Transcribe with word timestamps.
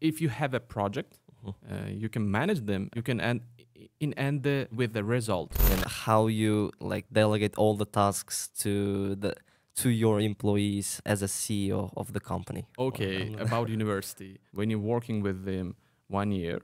if 0.00 0.20
you 0.20 0.28
have 0.28 0.54
a 0.54 0.60
project, 0.60 1.18
uh, 1.46 1.52
you 1.90 2.08
can 2.08 2.30
manage 2.30 2.60
them. 2.66 2.88
You 2.94 3.02
can 3.02 3.20
end 3.20 3.40
in 4.00 4.12
end 4.14 4.42
the, 4.42 4.66
with 4.74 4.92
the 4.92 5.02
result. 5.04 5.50
and 5.70 5.84
how 5.84 6.26
you 6.28 6.70
like 6.80 7.06
delegate 7.12 7.54
all 7.56 7.74
the 7.76 7.84
tasks 7.86 8.48
to 8.62 9.14
the 9.14 9.32
to 9.82 9.88
your 9.90 10.20
employees 10.20 11.00
as 11.06 11.22
a 11.22 11.26
CEO 11.28 11.90
of 11.96 12.12
the 12.12 12.20
company. 12.20 12.66
Okay, 12.78 13.32
about 13.38 13.68
university. 13.68 14.38
When 14.52 14.70
you're 14.70 14.86
working 14.96 15.22
with 15.22 15.44
them 15.44 15.76
one 16.08 16.32
year, 16.32 16.56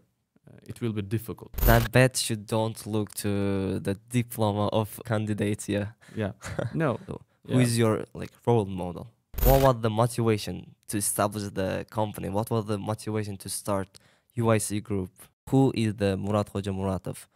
uh, 0.48 0.58
it 0.66 0.80
will 0.80 0.92
be 0.92 1.02
difficult. 1.02 1.52
That 1.66 1.92
bet 1.92 2.28
you 2.28 2.36
don't 2.36 2.84
look 2.86 3.14
to 3.14 3.78
the 3.78 3.94
diploma 4.10 4.66
of 4.72 5.00
candidates. 5.04 5.68
Yeah, 5.68 5.86
Yeah. 6.16 6.32
no. 6.74 6.98
So, 7.06 7.20
Yeah. 7.46 7.54
who 7.54 7.60
is 7.60 7.78
your 7.78 8.04
like 8.14 8.32
role 8.46 8.66
model? 8.66 9.06
What 9.44 9.60
was 9.62 9.76
the 9.82 9.90
motivation 9.90 10.74
to 10.88 10.98
establish 10.98 11.44
the 11.44 11.86
company? 11.90 12.28
What 12.28 12.50
was 12.50 12.66
the 12.66 12.78
motivation 12.78 13.36
to 13.38 13.48
start 13.48 13.88
UIC 14.36 14.82
Group? 14.82 15.10
Who 15.50 15.72
is 15.74 15.94
the 15.94 16.16
Murodkhuja 16.16 16.72
Muratov? 16.72 17.26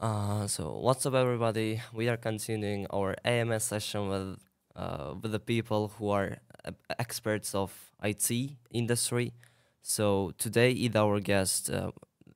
Uh, 0.00 0.46
so 0.46 0.78
what's 0.78 1.04
up, 1.04 1.12
everybody? 1.12 1.82
We 1.92 2.08
are 2.08 2.16
continuing 2.16 2.86
our 2.88 3.16
AMS 3.22 3.64
session 3.64 4.08
with 4.08 4.38
uh, 4.74 5.14
with 5.20 5.32
the 5.32 5.38
people 5.38 5.92
who 5.98 6.08
are 6.08 6.38
uh, 6.64 6.70
experts 6.98 7.54
of 7.54 7.92
IT 8.02 8.30
industry. 8.70 9.34
So 9.82 10.32
today, 10.38 10.72
is 10.72 10.96
our 10.96 11.20
guest, 11.20 11.68
uh, 11.70 11.90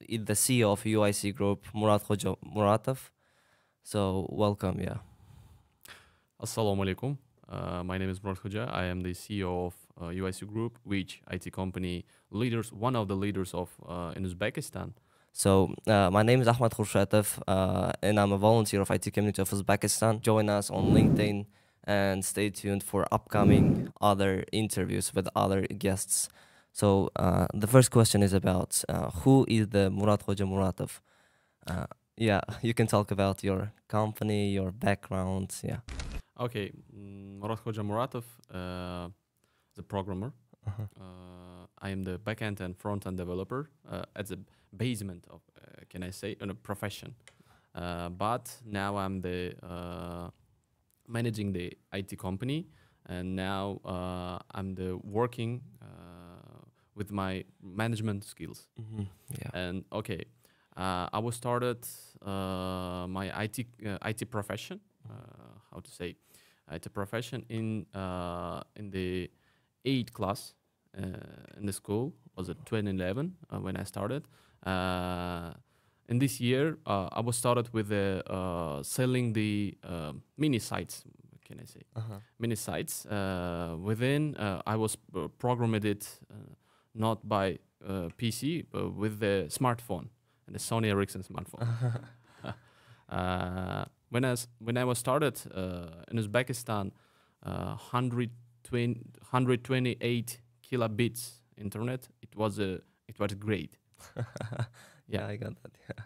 is 0.07 0.25
the 0.27 0.35
CEO 0.35 0.73
of 0.73 0.83
UIC 0.83 1.35
Group, 1.35 1.65
Murodkhuja 1.75 2.37
Muratov. 2.55 3.11
So 3.87 4.27
welcome, 4.31 4.81
yeah. 4.81 4.97
Assalamu 6.43 6.87
alaikum. 6.87 7.19
Uh, 7.47 7.85
my 7.85 7.99
name 7.99 8.09
is 8.09 8.19
Murodkhuja. 8.19 8.75
I 8.75 8.87
am 8.87 9.03
the 9.03 9.11
CEO 9.11 9.67
of 9.67 9.75
uh, 10.01 10.07
UIC 10.07 10.47
Group, 10.47 10.79
which 10.85 11.21
IT 11.31 11.53
company 11.53 12.07
leaders, 12.31 12.73
one 12.73 12.97
of 12.97 13.09
the 13.09 13.15
leaders 13.15 13.53
of 13.53 13.69
uh, 13.87 14.15
in 14.17 14.25
Uzbekistan. 14.25 14.95
So 15.33 15.75
uh, 15.87 16.11
my 16.11 16.23
name 16.23 16.41
is 16.41 16.49
Ahmad 16.49 16.73
Khurshratov, 16.73 17.43
uh, 17.47 17.93
and 18.01 18.19
I'm 18.19 18.33
a 18.33 18.39
volunteer 18.39 18.81
of 18.81 18.91
IT 18.91 19.13
community 19.13 19.43
of 19.43 19.51
Uzbekistan. 19.51 20.23
Join 20.23 20.49
us 20.49 20.71
on 20.71 20.95
LinkedIn 20.95 21.45
and 21.85 22.25
stay 22.25 22.49
tuned 22.49 22.83
for 22.83 23.07
upcoming 23.13 23.93
other 24.01 24.45
interviews 24.51 25.15
with 25.15 25.29
other 25.37 25.67
guests. 25.67 26.31
So 26.73 27.11
uh, 27.17 27.49
the 27.53 27.67
first 27.67 27.91
question 27.91 28.23
is 28.23 28.33
about 28.33 28.83
uh, 28.89 29.11
who 29.11 29.45
is 29.47 29.69
the 29.69 29.91
Murodkhuja 29.91 30.49
Muratov? 30.49 31.01
Uh, 31.67 31.85
yeah, 32.17 32.41
you 32.63 32.75
can 32.75 32.87
talk 32.87 33.11
about 33.11 33.43
your 33.45 33.73
company, 33.89 34.51
your 34.51 34.71
background. 34.73 35.55
Yeah. 35.63 35.79
Okay, 36.41 36.73
mm, 36.97 37.39
Murodkhuja 37.41 37.83
Muratov, 37.83 38.25
uh, 38.53 39.09
the 39.77 39.83
programmer. 39.83 40.33
Uh, 40.67 41.67
I 41.83 41.91
am 41.91 42.03
the 42.05 42.19
backend 42.19 42.61
and 42.61 42.75
front 42.77 43.07
end 43.07 43.19
developer 43.19 43.69
uh, 43.91 44.05
at 44.17 44.27
the 44.29 44.39
basement 44.77 45.27
of, 45.31 45.43
uh, 45.61 45.85
can 45.91 46.03
I 46.03 46.11
say, 46.11 46.37
in 46.41 46.51
a 46.51 46.55
profession. 46.55 47.15
Uh, 47.75 48.09
but 48.09 48.51
now 48.65 48.97
I'm 48.97 49.21
the 49.21 49.53
uh, 49.63 50.31
managing 51.07 51.53
the 51.53 51.77
IT 51.93 52.17
company, 52.19 52.67
and 53.07 53.37
now 53.37 53.81
uh, 53.85 54.39
I'm 54.53 54.75
the 54.75 54.97
working 55.05 55.61
uh, 55.83 55.87
with 56.95 57.11
my 57.13 57.45
management 57.63 58.25
skills. 58.25 58.69
Mhm, 58.81 59.07
Yeah. 59.39 59.51
And 59.53 59.85
okay, 59.93 60.21
uh, 60.21 60.44
I 60.77 61.19
was 61.19 61.37
started 61.37 61.79
uh, 62.25 63.07
my 63.09 63.27
IT 63.45 63.67
uh, 63.87 63.99
IT 64.09 64.31
profession. 64.31 64.81
Uh, 65.09 65.13
how 65.73 65.81
to 65.81 65.91
say, 65.91 66.17
IT 66.73 66.93
profession 66.93 67.45
in 67.49 67.87
uh, 67.95 68.63
in 68.77 68.91
the 68.91 69.31
eighth 69.85 70.13
class 70.13 70.55
uh, 70.97 71.03
in 71.59 71.67
the 71.67 71.73
school 71.73 72.15
was 72.37 72.49
it 72.49 72.57
2011 72.67 73.35
uh, 73.51 73.59
when 73.59 73.77
I 73.77 73.85
started. 73.85 74.25
Uh, 74.67 75.53
in 76.09 76.19
this 76.19 76.41
year, 76.41 76.79
uh, 76.87 77.09
I 77.13 77.21
was 77.21 77.37
started 77.37 77.73
with 77.73 77.89
the, 77.89 78.23
uh, 78.31 78.83
selling 78.83 79.33
the 79.33 79.77
uh, 79.83 80.13
mini 80.37 80.59
sites. 80.59 81.05
Can 81.47 81.61
I 81.61 81.65
say? 81.67 81.81
Uh-huh. 81.95 82.19
many 82.39 82.55
sites 82.57 83.05
uh, 83.07 83.77
within 83.79 84.35
uh, 84.37 84.63
i 84.67 84.75
was 84.77 84.97
uh, 85.15 85.29
programmed 85.39 85.85
it 85.85 86.09
uh, 86.31 86.35
not 86.95 87.29
by 87.29 87.59
uh, 87.87 88.09
pc 88.19 88.65
but 88.73 88.95
with 88.95 89.21
the 89.21 89.45
smartphone 89.51 90.09
and 90.47 90.55
the 90.55 90.59
sony 90.59 90.89
ericsson 90.89 91.23
smartphone 91.23 91.67
uh, 93.09 93.85
when, 94.11 94.25
I 94.25 94.37
when 94.59 94.77
i 94.77 94.85
was 94.85 94.99
started 94.99 95.41
uh, 95.55 96.11
in 96.11 96.19
uzbekistan 96.19 96.93
uh, 97.43 97.77
120, 97.77 99.01
128 99.31 100.41
kilobits 100.63 101.31
internet 101.57 102.09
it 102.23 102.35
was 102.37 102.59
a 102.59 102.81
it 103.09 103.19
was 103.19 103.35
great 103.35 103.79
yeah, 105.09 105.21
Yeah. 105.21 105.27
I 105.27 105.37
got 105.37 105.55
that. 105.63 105.73
Yeah. 105.89 106.05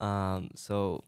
um, 0.34 0.50
so 0.54 1.04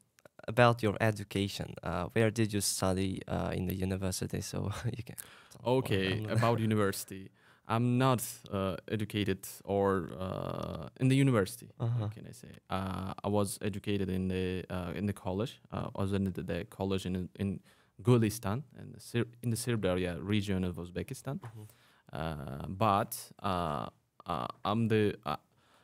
about 0.48 0.82
your 0.82 0.96
education, 1.00 1.74
uh, 1.82 2.06
where 2.12 2.30
did 2.30 2.52
you 2.52 2.60
study 2.60 3.22
uh, 3.28 3.50
in 3.52 3.66
the 3.66 3.74
university? 3.74 4.40
So 4.40 4.72
you 4.96 5.02
can. 5.04 5.16
Okay, 5.64 6.24
about 6.28 6.58
university. 6.58 7.30
I'm 7.76 7.98
not 7.98 8.22
uh, 8.52 8.76
educated 8.88 9.38
or 9.64 10.10
uh, 10.18 10.88
in 11.00 11.08
the 11.08 11.16
university. 11.16 11.68
Uh-huh. 11.80 12.08
Can 12.14 12.26
I 12.28 12.32
say? 12.32 12.48
Uh, 12.70 13.12
I 13.24 13.28
was 13.28 13.58
educated 13.62 14.08
in 14.08 14.28
the 14.28 14.64
uh, 14.70 14.98
in 14.98 15.06
the 15.06 15.12
college. 15.12 15.60
Uh, 15.72 15.88
I 15.98 16.02
was 16.02 16.12
in 16.12 16.24
the, 16.24 16.42
the 16.42 16.64
college 16.78 17.06
in 17.08 17.28
in 17.38 17.60
Gulistan 18.02 18.62
in 18.80 18.92
the, 18.92 19.00
Sir- 19.00 19.30
in 19.42 19.50
the 19.50 19.56
Sirdarya 19.56 20.18
region 20.20 20.64
of 20.64 20.76
Uzbekistan. 20.76 21.38
Mhm. 21.40 21.66
Uh, 22.12 22.66
but 22.68 23.16
uh, 23.42 23.86
uh, 24.26 24.46
I'm 24.64 24.88
the 24.88 25.14
uh, 25.26 25.36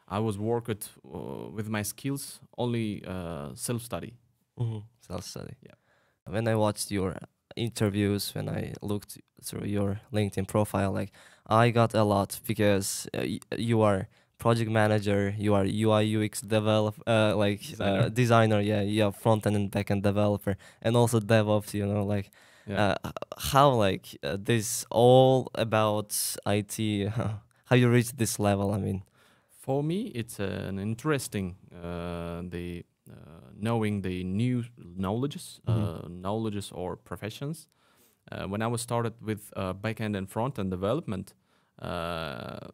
I 0.09 0.19
was 0.19 0.37
worked 0.38 0.91
uh, 1.04 1.50
with 1.56 1.69
my 1.69 1.82
skills 1.84 2.41
only 2.56 3.03
uh, 3.06 3.54
self 3.54 3.82
study. 3.82 4.12
Mhm, 4.59 4.82
Self 5.00 5.25
study. 5.25 5.54
Yeah. 5.62 5.77
When 6.34 6.48
I 6.48 6.54
watched 6.54 6.91
your 6.91 7.15
interviews, 7.56 8.34
when 8.34 8.48
I 8.48 8.72
looked 8.82 9.19
through 9.43 9.66
your 9.66 10.00
LinkedIn 10.12 10.47
profile, 10.47 10.93
like 10.93 11.12
I 11.48 11.70
got 11.70 11.94
a 11.94 12.04
lot 12.04 12.41
because 12.47 13.09
uh, 13.16 13.25
you 13.56 13.81
are 13.82 14.09
project 14.38 14.70
manager, 14.70 15.34
you 15.38 15.54
are 15.54 15.64
UI 15.64 16.03
UX 16.03 16.41
develop, 16.42 16.94
uh, 17.06 17.34
like 17.36 17.60
uh, 17.81 18.09
Designer. 18.09 18.10
designer. 18.10 18.60
Yeah, 18.60 18.82
you 18.82 19.04
are 19.06 19.12
front 19.12 19.47
end 19.47 19.56
and 19.56 19.70
back 19.70 19.91
end 19.91 20.03
developer, 20.03 20.56
and 20.82 20.97
also 20.97 21.20
DevOps. 21.20 21.75
You 21.75 21.86
know, 21.86 22.04
like 22.04 22.31
Yeah. 22.66 22.94
uh, 23.04 23.10
how 23.38 23.70
like 23.70 24.06
uh, 24.22 24.36
this 24.44 24.84
all 24.91 25.48
about 25.54 26.14
IT. 26.47 27.06
how 27.65 27.76
you 27.76 27.88
reach 27.91 28.12
this 28.16 28.38
level? 28.38 28.72
I 28.75 28.78
mean. 28.78 29.03
For 29.50 29.82
me, 29.82 30.10
it's 30.15 30.38
an 30.41 30.78
interesting 30.78 31.56
uh, 31.75 32.42
the 32.50 32.84
uh, 33.10 33.50
knowing 33.60 34.03
the 34.03 34.25
new 34.25 34.65
knowledges, 34.76 35.60
uh, 35.66 35.72
Mhm. 35.72 36.20
knowledges 36.22 36.72
or 36.72 36.97
professions. 36.97 37.69
Uh, 38.31 38.47
when 38.47 38.62
I 38.62 38.66
was 38.66 38.81
started 38.81 39.15
with 39.22 39.53
uh, 39.56 39.72
backend 39.75 40.16
and 40.16 40.28
front 40.31 40.59
end 40.59 40.71
development, 40.71 41.34
uh, 41.81 42.69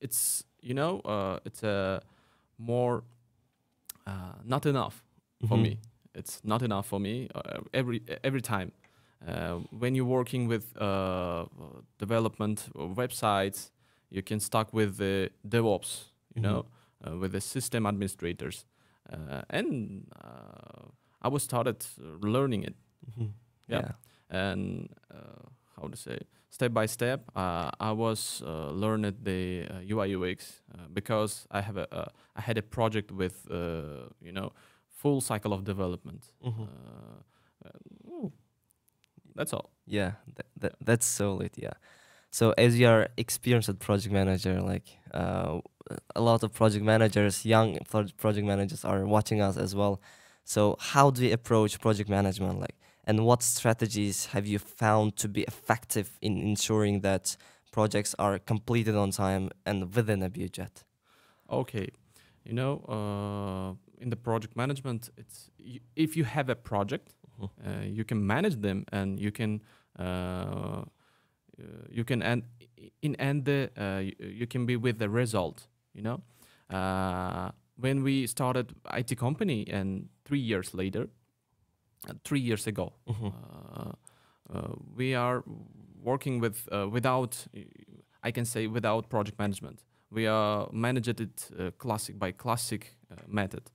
it's 0.00 0.44
you 0.62 0.74
know 0.74 1.00
uh, 1.00 1.38
it's 1.44 1.62
a 1.62 2.00
more 2.58 3.02
uh, 4.06 4.34
not 4.44 4.66
enough 4.66 5.02
for 5.44 5.56
Mhm. 5.56 5.58
me. 5.58 5.78
It's 6.14 6.40
not 6.44 6.62
enough 6.62 6.86
for 6.86 7.00
me 7.00 7.28
uh, 7.34 7.60
every 7.72 8.02
every 8.24 8.40
time. 8.40 8.72
Uh, 9.26 9.60
when 9.78 9.94
you're 9.94 10.04
working 10.18 10.48
with 10.48 10.76
uh, 10.80 11.44
development 11.98 12.68
websites, 12.74 13.70
you 14.10 14.22
can 14.22 14.40
stuck 14.40 14.72
with 14.72 14.96
the 14.96 15.30
DevOps, 15.48 16.04
you 16.34 16.40
Mhm. 16.40 16.42
know, 16.42 16.66
uh, 17.06 17.16
with 17.18 17.32
the 17.32 17.40
system 17.40 17.86
administrators, 17.86 18.64
uh, 19.12 19.42
and 19.50 20.06
uh, 20.24 20.88
I 21.22 21.28
was 21.28 21.42
started 21.42 21.84
learning 22.22 22.64
it, 22.64 22.74
Mhm. 23.06 23.32
Yeah. 23.68 23.82
yeah. 23.82 23.92
And 24.30 24.88
uh, 25.12 25.48
how 25.76 25.88
to 25.88 25.96
say 25.96 26.18
step 26.50 26.72
by 26.72 26.86
step, 26.86 27.30
uh, 27.34 27.70
I 27.80 27.92
was 27.92 28.42
uh, 28.44 28.70
learning 28.70 29.16
the 29.22 29.66
uh, 29.70 29.94
UI 29.94 30.14
UX 30.14 30.62
uh, 30.74 30.82
because 30.92 31.46
I 31.50 31.60
have 31.60 31.76
a 31.76 31.86
uh, 31.94 32.08
I 32.36 32.40
had 32.40 32.58
a 32.58 32.62
project 32.62 33.10
with 33.10 33.46
uh, 33.50 34.08
you 34.20 34.32
know 34.32 34.52
full 34.88 35.20
cycle 35.20 35.52
of 35.52 35.64
development. 35.64 36.32
Ooh, 38.08 38.32
that's 39.34 39.52
all. 39.52 39.70
Yeah, 39.86 40.12
that, 40.36 40.46
that 40.58 40.74
that's 40.80 41.06
solid. 41.06 41.52
Yeah. 41.56 41.74
So 42.30 42.54
as 42.56 42.78
you 42.78 42.86
are 42.86 43.08
experienced 43.16 43.76
project 43.80 44.12
manager, 44.12 44.60
like 44.62 44.86
uh, 45.12 45.60
a 46.14 46.20
lot 46.20 46.42
of 46.42 46.52
project 46.52 46.84
managers, 46.84 47.44
young 47.44 47.78
project 47.88 48.46
managers 48.46 48.84
are 48.84 49.04
watching 49.04 49.40
us 49.40 49.56
as 49.56 49.74
well. 49.74 50.00
So 50.44 50.76
how 50.78 51.10
do 51.10 51.22
we 51.22 51.32
approach 51.32 51.80
project 51.80 52.08
management, 52.08 52.60
like, 52.60 52.76
and 53.10 53.26
what 53.26 53.42
strategies 53.42 54.26
have 54.26 54.46
you 54.46 54.58
found 54.60 55.16
to 55.16 55.28
be 55.28 55.42
effective 55.42 56.08
in 56.22 56.38
ensuring 56.38 57.00
that 57.00 57.36
projects 57.72 58.14
are 58.18 58.38
completed 58.38 58.94
on 58.94 59.10
time 59.10 59.50
and 59.66 59.92
within 59.96 60.22
a 60.22 60.30
budget? 60.30 60.84
Okay, 61.48 61.88
you 62.44 62.52
know, 62.52 62.72
uh, 62.88 64.02
in 64.02 64.10
the 64.10 64.16
project 64.16 64.56
management, 64.56 65.10
it's 65.16 65.50
if 65.96 66.16
you 66.16 66.24
have 66.24 66.48
a 66.48 66.54
project, 66.54 67.14
Mhm. 67.40 67.48
Uh, 67.66 67.86
you 67.98 68.04
can 68.04 68.26
manage 68.26 68.56
them, 68.60 68.84
and 68.92 69.18
you 69.18 69.32
can 69.32 69.62
uh, 69.98 70.02
uh, 70.02 70.84
you 71.90 72.04
can 72.04 72.22
end 72.22 72.42
in 73.02 73.14
end 73.16 73.44
the 73.44 73.70
uh, 73.76 74.00
you, 74.00 74.14
you 74.40 74.46
can 74.46 74.66
be 74.66 74.76
with 74.76 74.98
the 74.98 75.08
result. 75.08 75.68
You 75.94 76.02
know, 76.02 76.20
uh, 76.76 77.50
when 77.76 78.02
we 78.02 78.26
started 78.26 78.74
IT 78.98 79.16
company, 79.16 79.66
and 79.72 80.08
three 80.24 80.38
years 80.50 80.74
later, 80.74 81.08
three 82.24 82.40
years 82.40 82.66
ago, 82.66 82.92
uh, 83.08 83.92
uh, 84.52 84.72
we 84.96 85.14
are 85.14 85.42
working 86.02 86.40
with 86.40 86.68
uh, 86.72 86.88
without 86.88 87.46
I 88.22 88.30
can 88.32 88.44
say 88.44 88.66
without 88.66 89.08
project 89.08 89.38
management. 89.38 89.84
We 90.10 90.26
are 90.26 90.68
managed 90.72 91.20
it 91.20 91.50
uh, 91.58 91.70
classic 91.78 92.18
by 92.18 92.32
classic 92.32 92.96
uh, 93.10 93.16
method. 93.28 93.70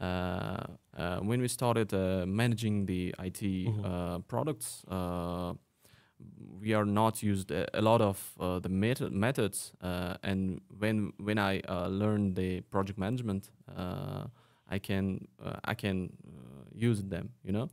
Uh, 0.00 0.04
uh, 0.96 1.18
when 1.20 1.40
we 1.40 1.48
started 1.48 1.92
uh, 1.92 2.24
managing 2.26 2.86
the 2.86 3.14
IT 3.18 3.42
Mhm. 3.66 3.84
uh, 3.84 4.18
products, 4.28 4.84
uh, 4.88 5.54
we 6.60 6.74
are 6.74 6.84
not 6.86 7.22
used 7.22 7.50
a, 7.50 7.66
a 7.78 7.82
lot 7.82 8.00
of 8.00 8.18
uh, 8.40 8.58
the 8.60 8.68
method 8.68 9.12
methods. 9.12 9.72
Uh, 9.80 10.14
and 10.22 10.60
when 10.78 11.12
when 11.18 11.38
I 11.38 11.60
uh, 11.68 11.88
learned 11.88 12.34
the 12.36 12.60
project 12.70 12.98
management, 12.98 13.50
uh, 13.76 14.26
I 14.70 14.78
can 14.80 15.26
uh, 15.44 15.72
I 15.72 15.74
can 15.74 16.10
use 16.78 17.02
them. 17.02 17.30
You 17.44 17.52
know. 17.52 17.70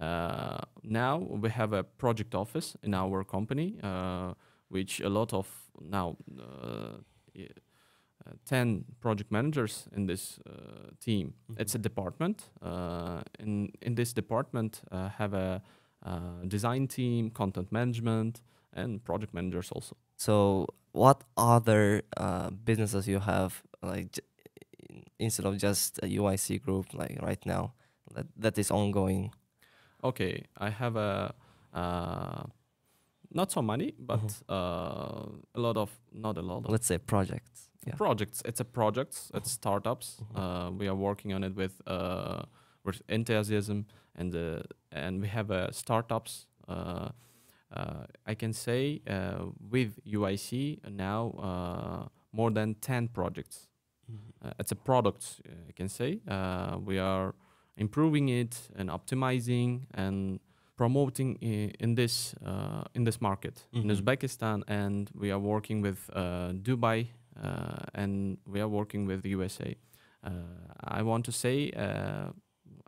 Uh, 0.00 0.58
now 0.82 1.18
we 1.18 1.48
have 1.50 1.72
a 1.72 1.84
project 1.84 2.34
office 2.34 2.76
in 2.82 2.94
our 2.94 3.24
company, 3.24 3.78
uh, 3.82 4.32
which 4.68 5.00
a 5.00 5.08
lot 5.08 5.32
of 5.32 5.46
now 5.80 6.16
uh, 6.38 6.96
uh, 8.26 8.32
10 8.46 8.84
project 9.00 9.30
managers 9.30 9.88
in 9.96 10.06
this 10.06 10.38
uh, 10.46 10.90
team. 11.00 11.34
It's 11.56 11.74
a 11.74 11.78
department. 11.78 12.44
Uh, 12.62 13.22
in, 13.38 13.72
in 13.82 13.94
this 13.94 14.12
department, 14.12 14.80
uh, 14.90 15.08
have 15.08 15.34
a 15.34 15.62
uh, 16.04 16.44
design 16.46 16.86
team, 16.86 17.30
content 17.30 17.72
management, 17.72 18.42
and 18.72 19.04
project 19.04 19.34
managers 19.34 19.70
also. 19.72 19.96
So, 20.16 20.66
what 20.92 21.22
other 21.36 22.02
uh, 22.16 22.50
businesses 22.50 23.08
you 23.08 23.18
have, 23.20 23.62
like 23.82 24.12
j- 24.12 24.22
instead 25.18 25.46
of 25.46 25.58
just 25.58 25.98
a 25.98 26.06
UIC 26.06 26.62
group, 26.62 26.94
like 26.94 27.18
right 27.22 27.44
now, 27.46 27.72
that 28.14 28.26
that 28.36 28.58
is 28.58 28.70
ongoing? 28.70 29.32
Okay, 30.04 30.44
I 30.58 30.70
have 30.70 30.96
a 30.96 31.34
uh, 31.74 32.42
not 33.34 33.50
so 33.52 33.62
many, 33.62 33.94
but 33.98 34.42
uh, 34.48 35.26
a 35.54 35.60
lot 35.60 35.76
of 35.76 35.90
not 36.12 36.36
a 36.38 36.42
lot 36.42 36.64
of 36.64 36.70
Let's 36.70 36.86
say 36.86 36.98
projects. 36.98 37.68
Yeah. 37.86 37.96
projects. 37.96 38.42
It's 38.44 38.60
a 38.60 38.64
projects. 38.64 39.30
It's 39.34 39.50
startups. 39.50 40.20
Mhm. 40.20 40.38
Uh, 40.38 40.70
we 40.78 40.88
are 40.88 40.94
working 40.96 41.34
on 41.34 41.44
it 41.44 41.54
with 41.56 41.80
uh, 41.86 42.42
with 42.84 43.02
enthusiasm 43.08 43.86
and 44.14 44.34
uh, 44.34 44.62
and 44.90 45.20
we 45.22 45.28
have 45.28 45.50
uh, 45.50 45.70
startups. 45.72 46.46
Uh, 46.68 47.08
uh, 47.76 48.04
I 48.26 48.34
can 48.34 48.52
say 48.52 49.00
uh, 49.08 49.46
with 49.70 49.98
UIC 50.06 50.78
now 50.90 51.30
uh, 51.38 52.08
more 52.32 52.50
than 52.52 52.74
ten 52.80 53.08
projects. 53.08 53.68
Uh, 54.44 54.50
it's 54.58 54.72
a 54.72 54.76
product. 54.76 55.40
I 55.68 55.72
can 55.72 55.88
say 55.88 56.20
uh, 56.28 56.76
we 56.84 56.98
are 56.98 57.34
improving 57.76 58.28
it 58.28 58.70
and 58.76 58.90
optimizing 58.90 59.80
and 59.94 60.40
promoting 60.76 61.36
in 61.80 61.94
this 61.94 62.34
uh, 62.44 62.82
in 62.94 63.04
this 63.04 63.20
market 63.20 63.66
in 63.72 63.82
Mhm. 63.84 63.90
Uzbekistan, 63.90 64.62
and 64.68 65.10
we 65.14 65.30
are 65.32 65.38
working 65.40 65.82
with 65.82 66.10
uh, 66.14 66.52
Dubai 66.62 67.06
uh, 67.42 67.84
and 67.94 68.38
we 68.46 68.60
are 68.60 68.68
working 68.68 69.06
with 69.08 69.22
the 69.22 69.30
USA. 69.36 69.76
Uh, 70.24 70.30
I 70.98 71.02
want 71.02 71.24
to 71.24 71.32
say, 71.32 71.70
uh, 71.76 72.30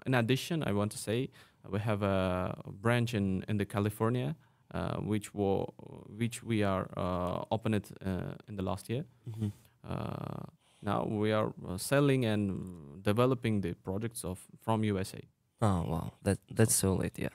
in 0.07 0.15
addition, 0.15 0.63
I 0.63 0.73
want 0.73 0.93
to 0.93 0.99
say 0.99 1.29
we 1.71 1.79
have 1.81 2.03
a 2.03 2.55
branch 2.83 3.15
in 3.15 3.45
in 3.49 3.59
the 3.59 3.67
California, 3.67 4.35
uh, 4.75 4.97
which 5.11 5.35
will 5.35 5.75
which 6.19 6.43
we 6.45 6.65
are 6.65 6.87
uh, 6.97 7.45
opened 7.51 7.75
uh, 8.07 8.35
in 8.49 8.57
the 8.57 8.63
last 8.63 8.89
year. 8.91 9.05
Mhm. 9.29 9.53
Uh, 9.85 10.47
now 10.85 11.05
we 11.05 11.33
are 11.33 11.53
uh, 11.69 11.79
selling 11.79 12.25
and 12.25 13.03
developing 13.03 13.61
the 13.61 13.75
projects 13.75 14.25
of 14.25 14.39
from 14.63 14.85
USA. 14.85 15.21
Oh 15.63 15.85
wow, 15.89 16.13
that 16.23 16.39
that's 16.51 16.75
so 16.75 16.95
late, 16.95 17.19
yeah. 17.19 17.35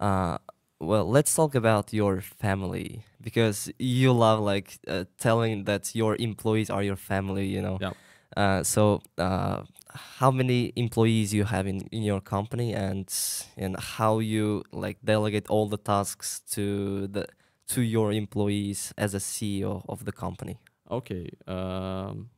Uh, 0.00 0.38
well, 0.80 1.08
let's 1.08 1.34
talk 1.34 1.54
about 1.54 1.92
your 1.92 2.20
family 2.20 3.04
because 3.20 3.70
you 3.78 4.12
love 4.12 4.40
like 4.40 4.78
uh, 4.88 5.04
telling 5.18 5.64
that 5.64 5.94
your 5.94 6.16
employees 6.18 6.70
are 6.70 6.82
your 6.82 6.96
family, 6.96 7.46
you 7.46 7.62
know. 7.62 7.78
Yeah. 7.80 7.92
Uh, 8.36 8.62
so, 8.62 9.02
uh, 9.18 9.62
how 9.92 10.30
many 10.30 10.72
employees 10.76 11.34
you 11.34 11.44
have 11.44 11.66
in, 11.66 11.80
in 11.92 12.02
your 12.02 12.20
company, 12.20 12.72
and 12.72 13.12
and 13.56 13.76
how 13.78 14.20
you 14.20 14.62
like 14.72 14.98
delegate 15.04 15.46
all 15.48 15.68
the 15.68 15.76
tasks 15.76 16.40
to 16.52 17.06
the 17.08 17.26
to 17.68 17.82
your 17.82 18.12
employees 18.12 18.94
as 18.96 19.14
a 19.14 19.20
CEO 19.20 19.84
of 19.88 20.04
the 20.04 20.12
company? 20.12 20.58
Okay. 20.90 21.28
Um, 21.46 22.30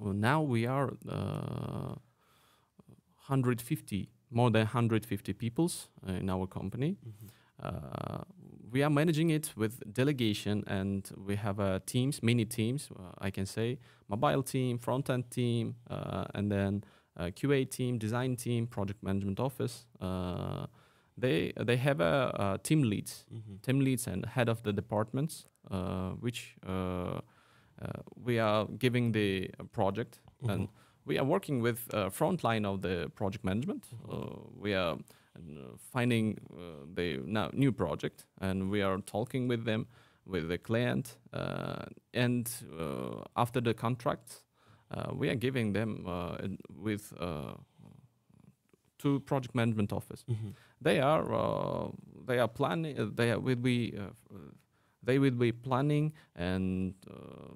now 0.00 0.42
we 0.42 0.66
are 0.66 0.92
uh, 1.08 1.94
150, 3.28 4.08
more 4.30 4.50
than 4.50 4.62
150 4.62 5.32
peoples 5.34 5.88
uh, 6.08 6.12
in 6.12 6.30
our 6.30 6.46
company. 6.46 6.96
Uh, 7.62 8.24
we 8.72 8.82
are 8.82 8.90
managing 8.90 9.30
it 9.30 9.52
with 9.56 9.82
delegation, 9.92 10.64
and 10.66 11.10
we 11.26 11.36
have 11.36 11.60
uh, 11.60 11.80
teams, 11.86 12.22
many 12.22 12.44
teams. 12.44 12.88
Uh, 12.98 13.12
I 13.18 13.30
can 13.30 13.46
say 13.46 13.78
mobile 14.08 14.42
team, 14.42 14.78
front 14.78 15.10
end 15.10 15.30
team, 15.30 15.74
uh, 15.90 16.24
and 16.34 16.50
then 16.50 16.84
uh, 17.16 17.24
QA 17.24 17.68
team, 17.68 17.98
design 17.98 18.36
team, 18.36 18.66
project 18.66 19.02
management 19.02 19.40
office. 19.40 19.86
Uh, 20.00 20.66
they 21.18 21.52
they 21.56 21.76
have 21.76 22.00
a, 22.00 22.34
uh 22.38 22.58
team 22.62 22.82
leads, 22.82 23.26
team 23.62 23.80
leads 23.80 24.06
and 24.06 24.24
head 24.24 24.48
of 24.48 24.62
the 24.62 24.72
departments, 24.72 25.46
uh, 25.70 26.10
which 26.10 26.54
uh, 26.66 26.70
uh, 26.70 27.20
we 28.24 28.38
are 28.38 28.66
giving 28.78 29.12
the 29.12 29.50
uh, 29.58 29.64
project 29.72 30.20
and 30.48 30.68
we 31.06 31.18
are 31.18 31.24
working 31.24 31.62
with 31.62 31.78
uh, 31.94 32.10
front 32.10 32.44
line 32.44 32.64
of 32.66 32.80
the 32.82 33.10
project 33.14 33.44
management. 33.44 33.84
Uh, 34.08 34.36
we 34.58 34.74
are 34.74 34.96
uh, 35.36 35.76
finding 35.92 36.38
uh, 36.52 36.84
the 36.94 37.18
now 37.26 37.50
new 37.52 37.72
project 37.72 38.26
and 38.40 38.70
we 38.70 38.82
are 38.82 38.98
talking 39.06 39.48
with 39.48 39.64
them, 39.64 39.86
with 40.26 40.48
the 40.48 40.58
client, 40.58 41.16
uh, 41.32 41.84
and 42.14 42.50
uh, 42.78 43.22
after 43.36 43.60
the 43.60 43.74
contract, 43.74 44.42
uh, 44.90 45.12
we 45.14 45.28
are 45.28 45.34
giving 45.36 45.72
them 45.72 46.04
uh, 46.06 46.36
with 46.76 47.12
uh, 47.18 47.54
to 48.98 49.20
project 49.20 49.54
management 49.54 49.92
office. 49.92 50.24
They 50.82 51.00
are 51.00 51.32
uh, 51.34 51.88
they 52.26 52.38
are 52.38 52.48
planning 52.48 52.98
uh, 53.00 53.06
they 53.14 53.30
are, 53.30 53.38
will 53.40 53.56
be 53.56 53.94
uh, 53.96 54.02
uh, 54.34 54.38
they 55.02 55.18
will 55.18 55.30
be 55.38 55.52
planning 55.52 56.12
and 56.36 56.94
uh, 57.10 57.54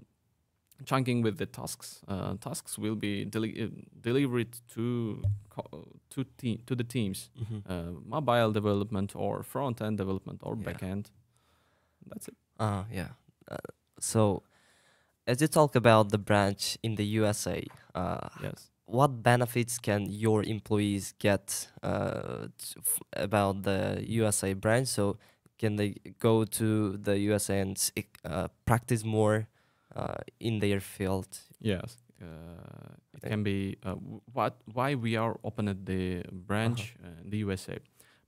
chunking 0.84 1.22
with 1.22 1.38
the 1.38 1.46
tasks. 1.46 2.00
Uh, 2.08 2.34
tasks 2.40 2.78
will 2.78 2.96
be 2.96 3.24
deli- 3.24 3.62
uh, 3.62 3.68
delivered 4.00 4.58
to 4.74 5.22
co- 5.48 5.86
to 6.10 6.24
te- 6.38 6.62
to 6.66 6.74
the 6.74 6.84
teams. 6.84 7.30
Uh, 7.68 7.92
mobile 8.04 8.52
development 8.52 9.14
or 9.16 9.42
front 9.42 9.80
end 9.80 9.98
development 9.98 10.40
or 10.42 10.56
Yeah. 10.56 10.64
back 10.64 10.82
end 10.82 11.10
that's 12.06 12.28
it. 12.28 12.34
Uh, 12.58 12.84
yeah. 12.92 13.08
Uh, 13.50 13.56
so, 13.98 14.42
as 15.26 15.40
you 15.40 15.48
talk 15.48 15.74
about 15.74 16.10
the 16.10 16.18
branch 16.18 16.76
in 16.82 16.96
the 16.96 17.04
USA, 17.20 17.64
uh, 17.94 18.28
yes. 18.42 18.70
what 18.86 19.22
benefits 19.22 19.78
can 19.78 20.06
your 20.10 20.42
employees 20.42 21.14
get 21.18 21.68
uh, 21.82 22.48
about 23.12 23.62
the 23.62 24.04
USA 24.06 24.52
branch? 24.54 24.88
So, 24.88 25.16
can 25.58 25.76
they 25.76 25.94
go 26.18 26.44
to 26.44 26.96
the 26.98 27.18
USA 27.20 27.60
and 27.60 27.90
uh, 28.24 28.48
practice 28.66 29.04
more 29.04 29.48
uh, 29.96 30.14
in 30.40 30.60
their 30.60 30.80
field? 30.80 31.38
Yes, 31.60 31.96
uh, 32.22 32.26
it 33.14 33.28
can 33.28 33.42
be 33.42 33.76
uh, 33.84 33.94
what 34.32 34.54
why 34.74 34.94
we 34.94 35.16
are 35.16 35.36
open 35.42 35.68
at 35.68 35.84
the 35.86 36.22
branch 36.32 36.94
uh, 37.02 37.22
in 37.24 37.30
the 37.30 37.38
USA 37.38 37.78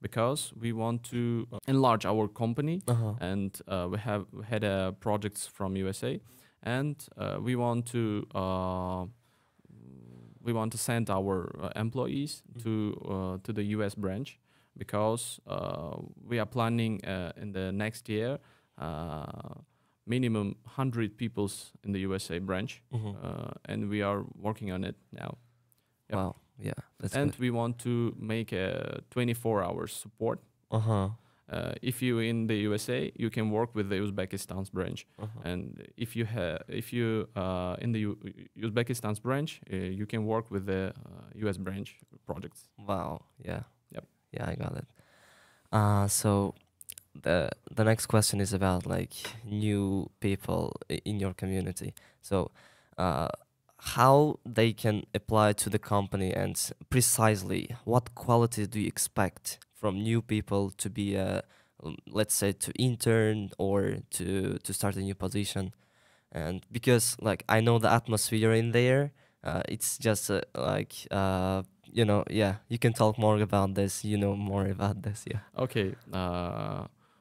because 0.00 0.52
we 0.60 0.72
want 0.72 1.02
to 1.10 1.46
uh, 1.52 1.58
enlarge 1.68 2.04
our 2.08 2.28
company 2.28 2.80
Uh-huh. 2.88 3.14
and 3.20 3.50
uh, 3.68 3.88
we 3.90 3.98
have 3.98 4.24
had 4.48 4.64
uh, 4.64 4.92
projects 5.00 5.46
from 5.46 5.76
USA 5.76 6.20
and 6.62 6.96
uh, 7.16 7.38
we 7.42 7.56
want 7.56 7.86
to 7.92 8.26
uh, 8.34 9.06
we 10.42 10.52
want 10.52 10.70
to 10.72 10.78
send 10.78 11.10
our 11.10 11.50
uh, 11.60 11.70
employees 11.80 12.42
to 12.62 12.70
uh, 13.08 13.38
to 13.42 13.52
the 13.52 13.62
US 13.76 13.94
branch 13.94 14.38
because 14.78 15.40
uh, 15.46 15.96
we 16.28 16.38
are 16.38 16.46
planning 16.46 17.00
uh, 17.04 17.32
in 17.42 17.52
the 17.52 17.72
next 17.72 18.08
year 18.08 18.38
uh, 18.78 19.54
minimum 20.06 20.54
100 20.64 21.16
peoples 21.16 21.72
in 21.84 21.92
the 21.92 22.00
USA 22.00 22.38
branch 22.38 22.82
uh, 22.92 23.50
and 23.64 23.88
we 23.90 24.02
are 24.02 24.24
working 24.42 24.72
on 24.72 24.84
it 24.84 24.96
now 25.12 25.36
yep. 26.10 26.16
Wow. 26.18 26.34
Yeah. 26.58 26.72
And 27.12 27.30
good. 27.32 27.40
we 27.40 27.50
want 27.50 27.78
to 27.80 28.14
make 28.18 28.52
a 28.52 29.00
24 29.10 29.62
hours 29.64 29.92
support 29.92 30.38
Uh 30.70 30.78
huh. 30.78 31.08
uh, 31.52 31.72
if 31.82 32.02
you 32.02 32.18
in 32.20 32.46
the 32.46 32.54
USA, 32.68 33.12
you 33.16 33.30
can 33.30 33.50
work 33.50 33.74
with 33.74 33.88
the 33.88 33.96
Uzbekistan's 34.00 34.70
branch, 34.70 35.06
Uh-huh. 35.18 35.40
and 35.44 35.62
if 35.96 36.16
you 36.16 36.24
have, 36.26 36.58
if 36.68 36.92
you 36.92 37.28
uh, 37.36 37.76
in 37.84 37.92
the 37.92 38.00
U- 38.00 38.18
Uzbekistan's 38.58 39.20
branch, 39.20 39.60
uh, 39.72 39.76
you 39.76 40.06
can 40.06 40.24
work 40.26 40.50
with 40.50 40.64
the 40.66 40.92
uh, 41.06 41.46
US 41.48 41.56
branch 41.58 41.96
projects. 42.26 42.68
Wow. 42.88 43.20
Yeah. 43.44 43.62
Yep. 43.94 44.04
Yeah, 44.32 44.50
I 44.52 44.54
got 44.56 44.76
it. 44.76 44.86
Uh, 45.72 46.08
so 46.08 46.54
the 47.22 47.50
the 47.74 47.84
next 47.84 48.06
question 48.06 48.40
is 48.40 48.52
about 48.52 48.86
like 48.86 49.12
new 49.44 50.10
people 50.20 50.76
in 50.88 51.20
your 51.20 51.34
community. 51.34 51.94
So, 52.22 52.50
uh, 52.98 53.28
how 53.78 54.38
they 54.44 54.72
can 54.72 55.04
apply 55.14 55.52
to 55.52 55.70
the 55.70 55.78
company 55.78 56.32
and 56.32 56.70
precisely 56.90 57.76
what 57.84 58.14
qualities 58.14 58.68
do 58.68 58.80
you 58.80 58.86
expect 58.88 59.58
from 59.74 60.02
new 60.02 60.22
people 60.22 60.70
to 60.70 60.90
be 60.90 61.14
a 61.14 61.42
um, 61.84 61.96
let's 62.10 62.34
say 62.34 62.52
to 62.52 62.72
intern 62.72 63.50
or 63.58 63.98
to 64.10 64.58
to 64.64 64.72
start 64.72 64.96
a 64.96 65.00
new 65.00 65.14
position 65.14 65.74
and 66.32 66.64
because 66.72 67.16
like 67.20 67.44
i 67.48 67.60
know 67.60 67.78
the 67.78 67.90
atmosphere 67.90 68.52
in 68.52 68.72
there 68.72 69.12
uh, 69.44 69.62
it's 69.68 69.98
just 69.98 70.30
uh, 70.30 70.40
like 70.56 70.94
uh, 71.10 71.62
you 71.92 72.04
know 72.04 72.24
yeah 72.30 72.56
you 72.68 72.78
can 72.78 72.92
talk 72.92 73.18
more 73.18 73.38
about 73.40 73.74
this 73.74 74.04
you 74.04 74.16
know 74.16 74.34
more 74.34 74.66
about 74.66 75.02
this 75.02 75.24
yeah 75.30 75.40
Okay. 75.56 75.94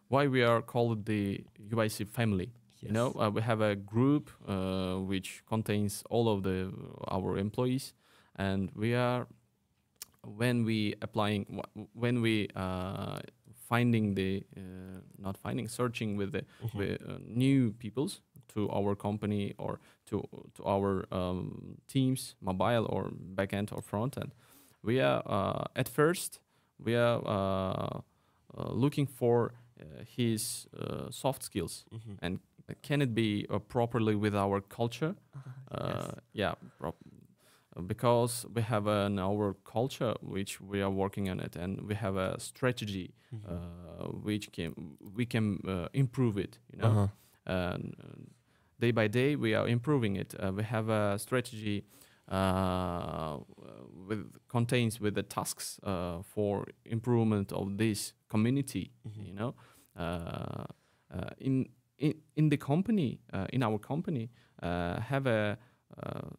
Why 0.09 0.27
we 0.27 0.43
are 0.43 0.61
called 0.61 1.05
the 1.05 1.43
UIC 1.71 2.07
family? 2.07 2.51
You 2.81 2.91
know, 2.91 3.13
uh, 3.19 3.31
we 3.31 3.41
have 3.41 3.61
a 3.61 3.75
group 3.75 4.29
uh, 4.47 4.95
which 4.97 5.41
contains 5.49 6.03
all 6.09 6.27
of 6.29 6.43
the 6.43 6.71
our 7.07 7.37
employees, 7.37 7.93
and 8.35 8.69
we 8.75 8.93
are 8.93 9.25
when 10.23 10.65
we 10.65 10.93
applying 11.01 11.61
when 11.93 12.21
we 12.21 12.47
uh, 12.55 13.19
finding 13.69 14.15
the 14.15 14.43
uh, 14.57 14.61
not 15.17 15.37
finding 15.37 15.67
searching 15.67 16.17
with 16.17 16.31
the 16.31 16.43
Mhm. 16.61 16.75
with 16.75 17.01
uh, 17.09 17.17
new 17.25 17.71
peoples 17.79 18.21
to 18.53 18.69
our 18.69 18.95
company 18.95 19.53
or 19.57 19.79
to 20.05 20.21
to 20.53 20.63
our 20.65 21.05
um, 21.11 21.77
teams, 21.87 22.35
mobile 22.39 22.85
or 22.89 23.11
backend 23.35 23.71
or 23.71 23.81
front 23.81 24.17
end. 24.17 24.31
We 24.83 25.01
are 25.01 25.21
uh, 25.25 25.63
at 25.75 25.89
first 25.89 26.39
we 26.77 26.95
are 26.95 27.21
uh, 27.25 28.01
uh, 28.57 28.71
looking 28.73 29.07
for 29.07 29.53
his 30.15 30.67
uh, 30.79 31.09
soft 31.11 31.43
skills 31.43 31.85
Mhm. 31.91 32.17
and 32.21 32.39
can 32.81 33.01
it 33.01 33.13
be 33.13 33.45
uh, 33.49 33.59
properly 33.59 34.15
with 34.15 34.35
our 34.35 34.61
culture? 34.61 35.15
Uh-huh. 35.35 35.51
Yes. 35.87 36.07
Uh, 36.07 36.19
yeah, 36.33 36.53
prop- 36.79 37.03
uh, 37.77 37.81
because 37.81 38.45
we 38.53 38.61
have 38.61 38.87
an 38.87 39.19
our 39.19 39.53
culture 39.63 40.13
which 40.21 40.59
we 40.61 40.81
are 40.81 40.89
working 40.91 41.29
on 41.29 41.39
it, 41.39 41.55
and 41.55 41.81
we 41.87 41.95
have 41.95 42.15
a 42.15 42.39
strategy 42.39 43.13
Mhm. 43.31 43.41
uh, 43.49 44.07
which 44.23 44.51
can 44.51 44.73
we 45.15 45.25
can 45.25 45.59
uh, 45.67 45.87
improve 45.93 46.37
it. 46.37 46.59
You 46.71 46.79
know, 46.79 46.91
Uh-huh. 46.91 47.07
and 47.45 47.95
uh, 48.03 48.23
day 48.79 48.91
by 48.91 49.07
day 49.07 49.35
we 49.35 49.53
are 49.55 49.67
improving 49.67 50.15
it. 50.15 50.33
Uh, 50.39 50.51
we 50.55 50.63
have 50.63 50.89
a 50.89 51.17
strategy 51.19 51.83
uh, 51.83 52.04
with 54.07 54.31
contains 54.47 54.99
with 54.99 55.13
the 55.15 55.23
tasks 55.23 55.79
uh, 55.83 56.21
for 56.23 56.65
improvement 56.85 57.51
of 57.51 57.77
this 57.77 58.13
community. 58.29 58.91
Mhm. 59.07 59.27
You 59.27 59.33
know, 59.33 59.55
uh, 59.95 60.65
uh, 61.13 61.29
in 61.39 61.69
in 61.97 62.13
in 62.35 62.49
the 62.49 62.57
company 62.57 63.19
uh, 63.33 63.47
in 63.53 63.63
our 63.63 63.79
company 63.79 64.29
uh, 64.63 64.99
have 65.01 65.27
a 65.27 65.57
uh, 65.97 66.29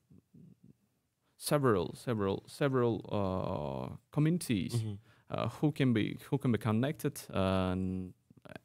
several 1.36 1.94
several 1.94 2.42
several 2.46 3.00
uh, 3.12 3.96
communities 4.10 4.74
Mhm. 4.74 4.98
uh, 5.30 5.48
who 5.60 5.72
can 5.72 5.92
be 5.92 6.16
who 6.30 6.38
can 6.38 6.52
be 6.52 6.58
connected 6.58 7.20
and 7.30 8.12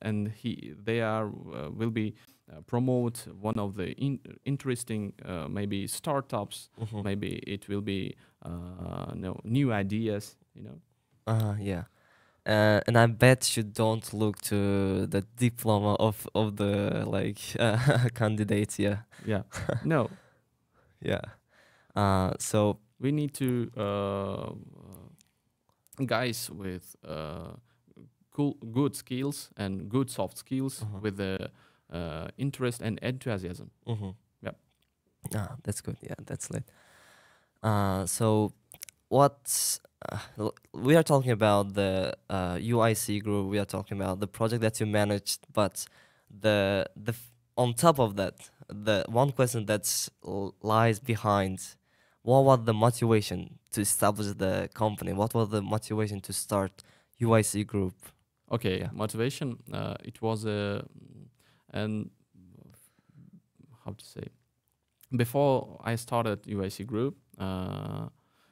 and 0.02 0.30
he 0.30 0.74
they 0.84 1.02
are 1.02 1.28
uh, 1.28 1.70
will 1.72 1.90
be 1.92 2.14
uh, 2.52 2.62
promote 2.62 3.28
one 3.42 3.60
of 3.60 3.76
the 3.76 3.92
in, 3.94 4.20
interesting 4.46 5.14
uh, 5.26 5.48
maybe 5.50 5.88
startups 5.88 6.70
Mhm. 6.80 7.04
maybe 7.04 7.28
it 7.48 7.68
will 7.70 7.82
be 7.82 8.16
uh, 8.46 9.14
no 9.16 9.40
new 9.44 9.72
ideas 9.74 10.38
you 10.56 10.64
know 10.64 10.80
Uh-huh, 11.28 11.56
yeah. 11.60 11.84
Uh, 12.46 12.80
and 12.88 12.98
I 12.98 13.06
bet 13.08 13.56
you 13.58 13.64
don't 13.64 14.14
look 14.14 14.42
to 14.42 15.06
the 15.08 15.22
diploma 15.38 15.96
of 16.00 16.28
of 16.34 16.56
the 16.56 17.04
like 17.06 17.40
uh, 17.60 18.10
candidates. 18.16 18.80
Yeah, 18.80 18.98
yeah 19.26 19.44
no 19.84 20.10
yeah. 21.02 21.22
Uh, 21.96 22.34
so 22.40 22.80
we 23.00 23.12
need 23.12 23.34
to 23.36 23.70
uh, 23.78 24.52
uh, 24.52 24.54
guys 26.06 26.50
with 26.50 26.96
uh, 27.08 27.54
cool 28.32 28.54
good 28.72 28.96
skills 28.96 29.50
and 29.58 29.90
good 29.90 30.10
soft 30.10 30.38
skills 30.38 30.82
Uh-huh. 30.82 31.00
with 31.02 31.18
the 31.18 31.50
uh, 31.94 32.28
interest 32.38 32.82
and 32.82 33.00
enthusiasm 33.02 33.70
Mm-hmm. 33.88 34.10
Yep. 34.44 34.56
Ah, 35.36 35.56
that's 35.64 35.82
good. 35.82 35.98
Yeah, 36.02 36.16
that's 36.26 36.50
lit. 36.52 36.64
Uh, 37.64 38.06
so 38.06 38.54
what 39.10 39.80
uh, 40.10 40.50
we 40.74 40.96
are 40.96 41.04
talking 41.04 41.32
about 41.32 41.74
the 41.74 42.14
uh, 42.30 42.56
UIC 42.56 43.20
group. 43.24 43.50
We 43.52 43.60
are 43.60 43.66
talking 43.66 43.98
about 44.02 44.20
the 44.20 44.28
project 44.28 44.62
that 44.62 44.80
you 44.80 44.86
managed, 44.88 45.40
but 45.54 45.86
the 46.30 46.86
the 46.96 47.12
f- 47.12 47.32
on 47.56 47.74
top 47.74 48.00
of 48.00 48.16
that, 48.16 48.50
the 48.70 49.04
one 49.10 49.32
question 49.32 49.66
that 49.66 49.86
l- 50.26 50.56
lies 50.62 51.00
behind. 51.00 51.60
What 52.24 52.44
was 52.46 52.60
the 52.66 52.74
motivation 52.74 53.58
to 53.74 53.82
establish 53.82 54.28
the 54.38 54.70
company? 54.74 55.12
What 55.14 55.34
was 55.34 55.50
the 55.50 55.62
motivation 55.62 56.22
to 56.22 56.34
start 56.34 56.84
UIC 57.20 57.66
group? 57.66 57.96
Okay, 58.52 58.80
Yeah. 58.80 58.90
motivation. 58.94 59.58
Uh, 59.74 59.96
it 60.04 60.22
was 60.22 60.46
a 60.46 60.84
and 61.74 62.10
how 63.86 63.94
to 63.94 64.06
say 64.06 64.24
before 65.18 65.78
I 65.84 65.96
started 65.98 66.44
UIC 66.48 66.86
Group, 66.86 67.18
uh, 67.38 68.08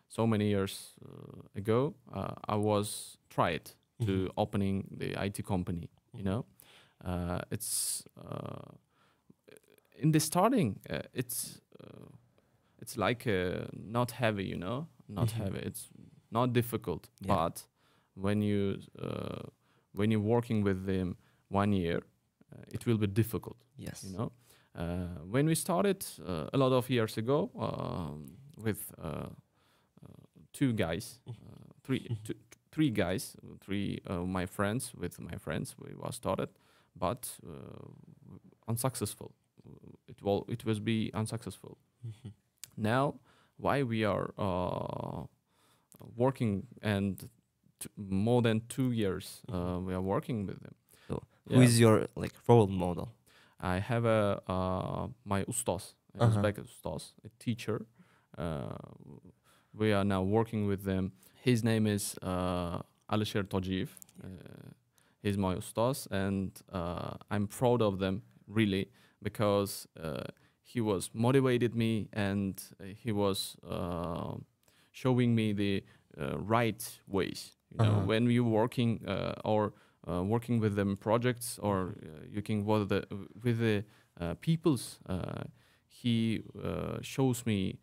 so 0.08 0.28
many 0.28 0.50
years 0.50 0.94
uh, 1.06 1.60
ago, 1.60 1.94
uh, 2.14 2.34
I 2.48 2.56
was 2.56 3.18
tried 3.30 3.72
to 4.06 4.30
opening 4.38 4.88
the 4.98 5.16
IT 5.26 5.44
company. 5.44 5.90
You 6.14 6.24
know, 6.24 6.46
uh, 7.06 7.40
it's 7.52 8.04
uh, 8.18 8.72
in 9.98 10.12
the 10.12 10.20
starting. 10.20 10.80
Uh, 10.90 11.02
it's 11.14 11.62
uh, 11.84 12.08
it's 12.82 12.98
like 12.98 13.28
uh, 13.28 13.68
not 13.74 14.12
heavy. 14.12 14.46
You 14.46 14.58
know, 14.58 14.88
not 15.08 15.28
Mhm. 15.30 15.38
heavy. 15.38 15.60
It's 15.60 15.90
not 16.32 16.54
difficult, 16.54 17.10
Yeah. 17.22 17.36
but 17.36 17.68
when 18.16 18.42
you 18.42 18.80
uh, 19.02 19.44
when 19.94 20.12
you're 20.12 20.20
working 20.20 20.64
with 20.64 20.86
them 20.86 21.16
one 21.50 21.74
year, 21.74 22.02
uh, 22.54 22.64
it 22.72 22.86
will 22.86 22.98
be 22.98 23.08
difficult. 23.08 23.58
Yes. 23.78 24.04
You 24.04 24.18
know, 24.18 24.32
uh, 24.76 25.22
when 25.30 25.46
we 25.48 25.56
started 25.56 26.06
uh, 26.26 26.50
a 26.54 26.58
lot 26.58 26.72
of 26.72 26.90
years 26.90 27.18
ago 27.18 27.50
um, 27.60 28.32
with 28.64 28.92
uh, 29.02 29.08
uh, 29.08 29.28
two 30.54 30.74
guys, 30.74 31.20
uh, 31.28 31.32
three, 31.84 32.08
Mhm. 32.10 32.36
three 32.72 32.90
guys, 32.92 33.36
three 33.62 34.00
uh, 34.08 34.26
my 34.26 34.46
friends 34.46 34.94
with 34.96 35.20
my 35.20 35.38
friends, 35.38 35.76
we 35.80 35.94
was 35.96 36.16
started, 36.16 36.50
but 36.96 37.30
uh, 37.48 37.88
unsuccessful. 38.68 39.32
It 40.08 40.22
will 40.24 40.46
it 40.50 40.66
was 40.66 40.80
be 40.80 41.12
unsuccessful. 41.14 41.78
Mhm. 42.06 42.32
Now, 42.78 43.14
why 43.58 43.84
we 43.84 44.06
are 44.06 44.34
uh, 44.38 45.26
working 46.16 46.68
and 46.82 47.30
more 47.98 48.42
than 48.42 48.62
two 48.68 48.92
years 48.92 49.42
uh, 49.52 49.80
we 49.86 49.94
are 49.94 50.02
working 50.02 50.46
with 50.48 50.60
them. 50.62 50.76
So, 51.08 51.22
Yeah. 51.48 51.58
Who 51.58 51.62
is 51.64 51.80
your 51.80 52.08
like 52.16 52.34
role 52.48 52.68
model? 52.68 53.08
I 53.60 53.80
have 53.80 54.06
a 54.06 54.42
uh, 54.48 55.08
my 55.26 55.44
ustas, 55.46 55.94
uh, 56.20 56.24
Uh-huh. 56.24 56.42
Uzbek 56.42 56.56
ustas, 56.60 57.14
a 57.26 57.30
teacher. 57.40 57.86
Uh, 58.38 58.76
we 59.74 59.94
are 59.94 60.06
now 60.06 60.24
working 60.24 60.68
with 60.68 60.84
them. 60.84 61.12
His 61.44 61.64
name 61.64 61.88
is 61.96 62.16
uh, 62.22 62.82
Alisher 63.12 63.44
Tojiv. 63.44 63.90
Uh, 64.24 64.28
he's 65.24 65.38
my 65.38 65.56
ustas, 65.56 66.08
and 66.12 66.52
uh, 66.72 67.14
I'm 67.32 67.48
proud 67.48 67.82
of 67.82 68.00
them 68.00 68.22
really 68.48 68.86
because 69.22 69.88
uh, 70.02 70.24
he 70.64 70.82
was 70.82 71.10
motivated 71.14 71.76
me 71.76 72.08
and 72.14 72.62
he 73.04 73.12
was 73.12 73.58
uh, 73.70 74.36
showing 74.92 75.36
me 75.36 75.54
the 75.54 75.84
uh, 76.18 76.38
right 76.38 77.00
ways. 77.08 77.52
You 77.72 77.80
know, 77.80 77.92
Uh-huh. 77.94 78.06
when 78.08 78.30
you're 78.30 78.44
working 78.62 79.02
uh, 79.08 79.34
or 79.46 79.74
uh, 80.08 80.24
working 80.24 80.60
with 80.60 80.76
them 80.76 80.98
projects 80.98 81.60
or 81.62 81.96
uh, 82.04 82.26
you 82.32 82.42
can 82.42 82.66
work 82.66 82.88
the, 82.90 83.06
with 83.44 83.60
the 83.60 83.84
uh, 84.20 84.36
peoples, 84.42 85.00
uh, 85.08 85.44
he 85.88 86.42
uh, 86.64 86.98
shows 87.02 87.46
me 87.46 87.80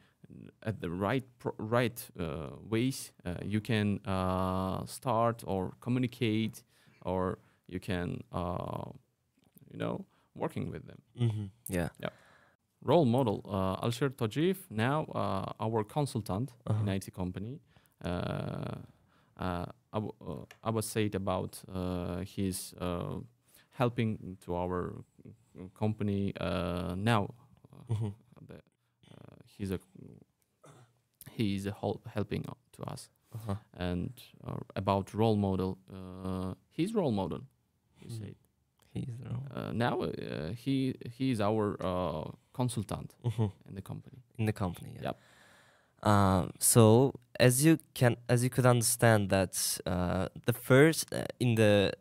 at 0.63 0.81
the 0.81 0.91
right 0.91 1.25
right 1.59 2.11
uh, 2.19 2.49
ways 2.69 3.13
uh, 3.25 3.35
you 3.45 3.61
can 3.61 4.01
uh, 4.07 4.85
start 4.87 5.43
or 5.47 5.73
communicate 5.81 6.63
or 7.03 7.39
you 7.69 7.79
can 7.81 8.23
uh, 8.33 8.91
you 9.71 9.79
know 9.79 10.05
working 10.35 10.71
with 10.71 10.87
them 10.87 10.99
Mm-hmm. 11.21 11.45
Yeah. 11.69 11.89
role 12.83 13.05
model 13.07 13.41
uh, 13.49 13.85
Alisher 13.87 14.11
Tajif 14.11 14.57
now 14.71 15.05
uh, 15.15 15.53
our 15.61 15.85
consultant 15.85 16.53
Uh-huh. 16.67 16.81
in 16.83 16.89
IT 16.89 17.11
company 17.11 17.61
uh, 18.05 18.09
uh, 18.09 18.75
I, 19.39 19.67
w- 19.93 20.13
uh, 20.21 20.45
I 20.65 20.71
was 20.71 20.87
said 20.87 21.15
about 21.15 21.63
uh, 21.73 22.19
his 22.25 22.75
uh, 22.81 23.21
helping 23.71 24.37
to 24.45 24.55
our 24.55 24.95
uh, 25.27 25.69
company 25.79 26.33
uh, 26.41 26.95
now 26.97 27.35
uh, 27.73 27.95
Mhm. 27.95 28.13
the, 28.49 28.55
uh, 28.55 29.37
he's 29.59 29.71
a 29.73 29.79
he's 31.31 31.67
a 31.67 31.73
hel- 31.73 32.01
helping 32.15 32.43
to 32.73 32.83
us 32.93 33.09
Uh-huh. 33.35 33.57
and 33.75 34.11
uh, 34.47 34.57
about 34.77 35.13
role 35.15 35.37
model. 35.37 35.77
Uh, 35.93 36.55
his 36.71 36.95
role 36.95 37.13
model, 37.13 37.41
he 37.97 38.07
Mhm. 38.09 38.19
said. 38.19 38.35
He's. 38.95 39.15
Uh, 39.55 39.73
now 39.73 40.01
uh, 40.03 40.53
he 40.55 40.95
he 41.19 41.31
is 41.31 41.41
our 41.41 41.77
uh, 41.81 42.31
consultant 42.55 43.15
Mhm. 43.23 43.51
in 43.69 43.75
the 43.75 43.83
company. 43.83 44.23
in 44.39 44.47
the 44.47 44.53
company. 44.53 44.93
Yeah. 44.95 45.03
Yep. 45.03 45.21
Um, 46.07 46.53
so 46.61 47.15
as 47.41 47.65
you 47.65 47.79
can, 47.95 48.17
as 48.29 48.45
you 48.45 48.51
could 48.51 48.65
understand 48.67 49.29
that 49.31 49.55
uh, 49.87 50.29
the 50.47 50.53
first 50.53 51.13
uh, 51.13 51.25
in 51.41 51.57
the 51.57 51.93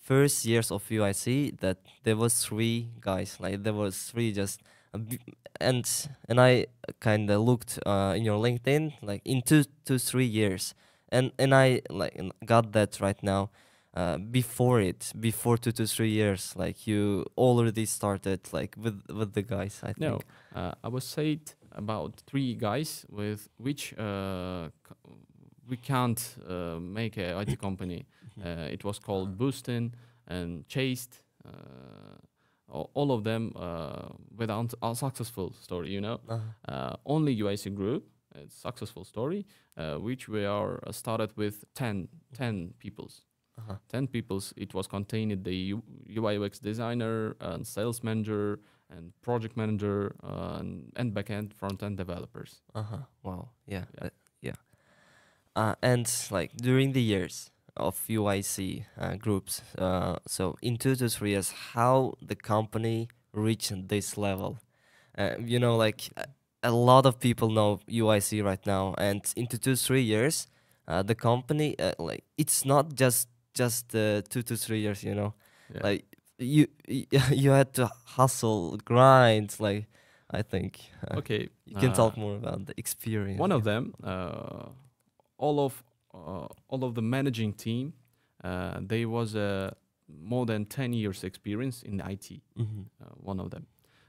first 0.00 0.44
years 0.44 0.72
of 0.72 0.90
UIC 0.90 1.52
that 1.60 1.78
there 2.02 2.16
was 2.16 2.44
three 2.44 2.88
guys 3.00 3.36
like 3.38 3.62
there 3.62 3.72
was 3.72 3.96
three 4.10 4.32
just 4.32 4.60
and 5.60 5.86
and 6.28 6.40
I 6.40 6.66
kind 7.00 7.30
of 7.30 7.40
looked 7.42 7.78
uh, 7.86 8.14
in 8.16 8.24
your 8.24 8.38
LinkedIn 8.42 8.94
like 9.00 9.22
in 9.24 9.42
two 9.42 9.64
to 9.84 9.98
three 9.98 10.26
years 10.26 10.74
and 11.10 11.30
and 11.38 11.54
I 11.54 11.82
like 11.88 12.20
got 12.44 12.72
that 12.72 13.00
right 13.00 13.22
now. 13.22 13.50
Uh, 13.94 14.16
before 14.16 14.80
it, 14.80 15.12
before 15.20 15.58
two 15.58 15.72
to 15.72 15.86
three 15.86 16.10
years, 16.10 16.54
like 16.56 16.86
you 16.86 17.26
already 17.36 17.84
started 17.84 18.40
like 18.52 18.74
with 18.78 19.02
with 19.08 19.32
the 19.34 19.42
guys. 19.42 19.80
I 19.82 19.92
think. 19.92 20.00
No, 20.00 20.20
uh, 20.54 20.72
I 20.82 20.88
was 20.88 21.04
said 21.04 21.40
about 21.72 22.22
three 22.26 22.54
guys 22.54 23.04
with 23.10 23.48
which 23.58 23.92
uh, 23.98 24.70
we 25.68 25.76
can't 25.76 26.36
uh, 26.48 26.78
make 26.80 27.16
a 27.16 27.40
IT 27.40 27.58
company. 27.58 28.06
Uh, 28.42 28.72
it 28.72 28.82
was 28.82 28.98
called 28.98 29.36
Boostin 29.36 29.92
and 30.26 30.66
Chased. 30.66 31.22
Uh, 31.44 32.16
all, 32.94 33.12
of 33.12 33.24
them 33.24 33.52
uh, 33.56 34.08
without 34.36 34.72
a 34.82 34.94
successful 34.94 35.52
story, 35.52 35.90
you 35.90 36.00
know. 36.00 36.20
Uh-huh. 36.28 36.72
Uh, 36.72 36.96
only 37.04 37.36
UIC 37.36 37.74
Group, 37.74 38.08
a 38.34 38.48
successful 38.48 39.04
story, 39.04 39.44
uh, 39.76 39.96
which 39.96 40.28
we 40.28 40.44
are 40.44 40.80
uh, 40.86 40.92
started 40.92 41.36
with 41.36 41.64
10, 41.74 42.08
10 42.34 42.74
peoples. 42.78 43.22
Uh-huh. 43.58 43.76
10 43.88 44.06
people 44.06 44.42
It 44.56 44.74
was 44.74 44.86
contained 44.86 45.44
the 45.44 45.54
U- 45.54 45.82
UI 46.08 46.32
UX 46.34 46.58
designer 46.58 47.36
and 47.40 47.66
sales 47.66 48.02
manager 48.02 48.60
and 48.90 49.12
project 49.22 49.56
manager 49.56 50.14
uh, 50.22 50.56
and, 50.60 50.92
and 50.96 51.12
backend 51.14 51.52
front 51.54 51.82
end 51.82 51.96
developers. 51.96 52.62
Uh 52.74 52.82
huh. 52.82 52.96
Wow. 53.22 53.50
Yeah. 53.66 53.84
Yeah. 54.00 54.06
Uh, 54.06 54.10
yeah. 54.40 54.54
Uh, 55.54 55.74
and 55.82 56.10
like 56.30 56.56
during 56.56 56.92
the 56.92 57.02
years 57.02 57.50
of 57.76 58.00
UIC 58.08 58.86
uh, 58.98 59.14
groups, 59.16 59.62
uh, 59.78 60.16
so 60.26 60.56
in 60.62 60.76
two 60.78 60.96
to 60.96 61.08
three 61.08 61.30
years, 61.30 61.52
how 61.74 62.14
the 62.22 62.34
company 62.34 63.08
reached 63.32 63.88
this 63.88 64.16
level? 64.16 64.58
Uh, 65.16 65.34
you 65.44 65.58
know, 65.58 65.76
like 65.76 66.08
a, 66.16 66.26
a 66.62 66.70
lot 66.70 67.04
of 67.06 67.20
people 67.20 67.50
know 67.50 67.80
UIC 67.86 68.40
right 68.40 68.64
now, 68.66 68.94
and 68.96 69.22
in 69.36 69.46
two 69.46 69.58
to 69.58 69.76
three 69.76 70.02
years, 70.02 70.46
uh, 70.88 71.02
the 71.02 71.14
company 71.14 71.78
uh, 71.78 71.92
like 71.98 72.24
it's 72.38 72.64
not 72.64 72.94
just 72.94 73.28
just 73.54 73.94
uh, 73.94 74.22
two 74.28 74.42
to 74.42 74.56
three 74.56 74.80
years. 74.80 75.02
You 75.04 75.14
know, 75.14 75.34
Yeah. 75.74 75.86
like 75.90 76.04
you 76.38 76.66
you 77.30 77.50
had 77.52 77.72
to 77.74 77.90
hustle, 78.16 78.76
grind. 78.84 79.56
Like 79.60 79.86
I 80.30 80.42
think. 80.42 80.80
Uh, 81.10 81.18
okay. 81.18 81.48
you 81.66 81.76
can 81.76 81.90
uh, 81.90 81.94
talk 81.94 82.16
more 82.16 82.36
about 82.36 82.66
the 82.66 82.74
experience. 82.76 83.40
One 83.40 83.52
of 83.54 83.62
them, 83.64 83.94
uh, 84.04 84.68
all 85.38 85.58
of 85.60 85.82
uh, 86.14 86.46
all 86.68 86.84
of 86.84 86.94
the 86.94 87.02
managing 87.02 87.52
team, 87.54 87.92
uh, 88.44 88.80
they 88.88 89.04
was 89.06 89.34
uh, 89.34 89.70
more 90.08 90.46
than 90.46 90.64
10 90.66 90.92
years 90.92 91.24
experience 91.24 91.82
in 91.82 92.00
IT. 92.00 92.40
Mhm. 92.56 92.86
uh, 93.00 93.04
one 93.16 93.40
of 93.42 93.50
them. 93.50 93.66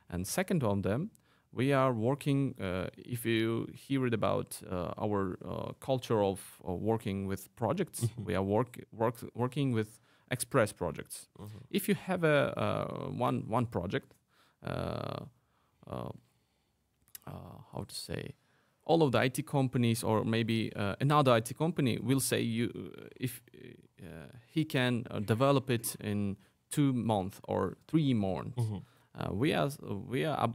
And 0.10 0.28
second 0.28 0.64
of 0.64 0.82
them, 0.84 1.10
we 1.56 1.74
are 1.74 1.94
working. 1.94 2.56
Uh, 2.60 2.88
if 2.98 3.26
you 3.26 3.68
hear 3.74 4.06
it 4.08 4.14
about 4.14 4.60
uh, 4.72 4.92
our 4.98 5.38
uh, 5.46 5.72
culture 5.80 6.22
of 6.24 6.40
uh, 6.68 6.74
working 6.74 7.28
with 7.30 7.48
projects, 7.56 8.02
Mhm. 8.02 8.26
we 8.26 8.36
are 8.36 8.44
work, 8.46 8.78
work 8.92 9.16
working 9.34 9.74
with 9.76 10.00
express 10.32 10.74
projects. 10.74 11.30
Mhm. 11.40 11.50
If 11.70 11.88
you 11.88 11.96
have 11.96 12.24
a 12.28 12.54
uh, 12.58 13.10
one 13.24 13.44
one 13.50 13.66
project, 13.68 14.14
uh, 14.64 15.26
uh, 15.88 16.10
uh, 17.28 17.32
how 17.74 17.84
to 17.88 17.96
say, 17.96 18.34
all 18.86 19.02
of 19.02 19.12
the 19.12 19.20
IT 19.24 19.46
companies 19.46 20.04
or 20.04 20.24
maybe 20.26 20.72
uh, 20.76 20.96
another 21.02 21.38
IT 21.38 21.54
company 21.58 21.98
will 22.00 22.20
say 22.20 22.42
you 22.42 22.70
if 23.20 23.42
uh, 24.02 24.06
he 24.54 24.66
can 24.66 25.04
uh, 25.12 25.20
develop 25.20 25.70
it 25.70 25.96
in 26.00 26.38
two 26.70 26.94
months 26.94 27.40
or 27.48 27.78
three 27.88 28.14
months. 28.14 28.58
Mhm. 28.58 28.82
Uh, 29.16 29.34
we 29.34 29.54
are 29.54 29.70
we 30.10 30.26
are 30.26 30.54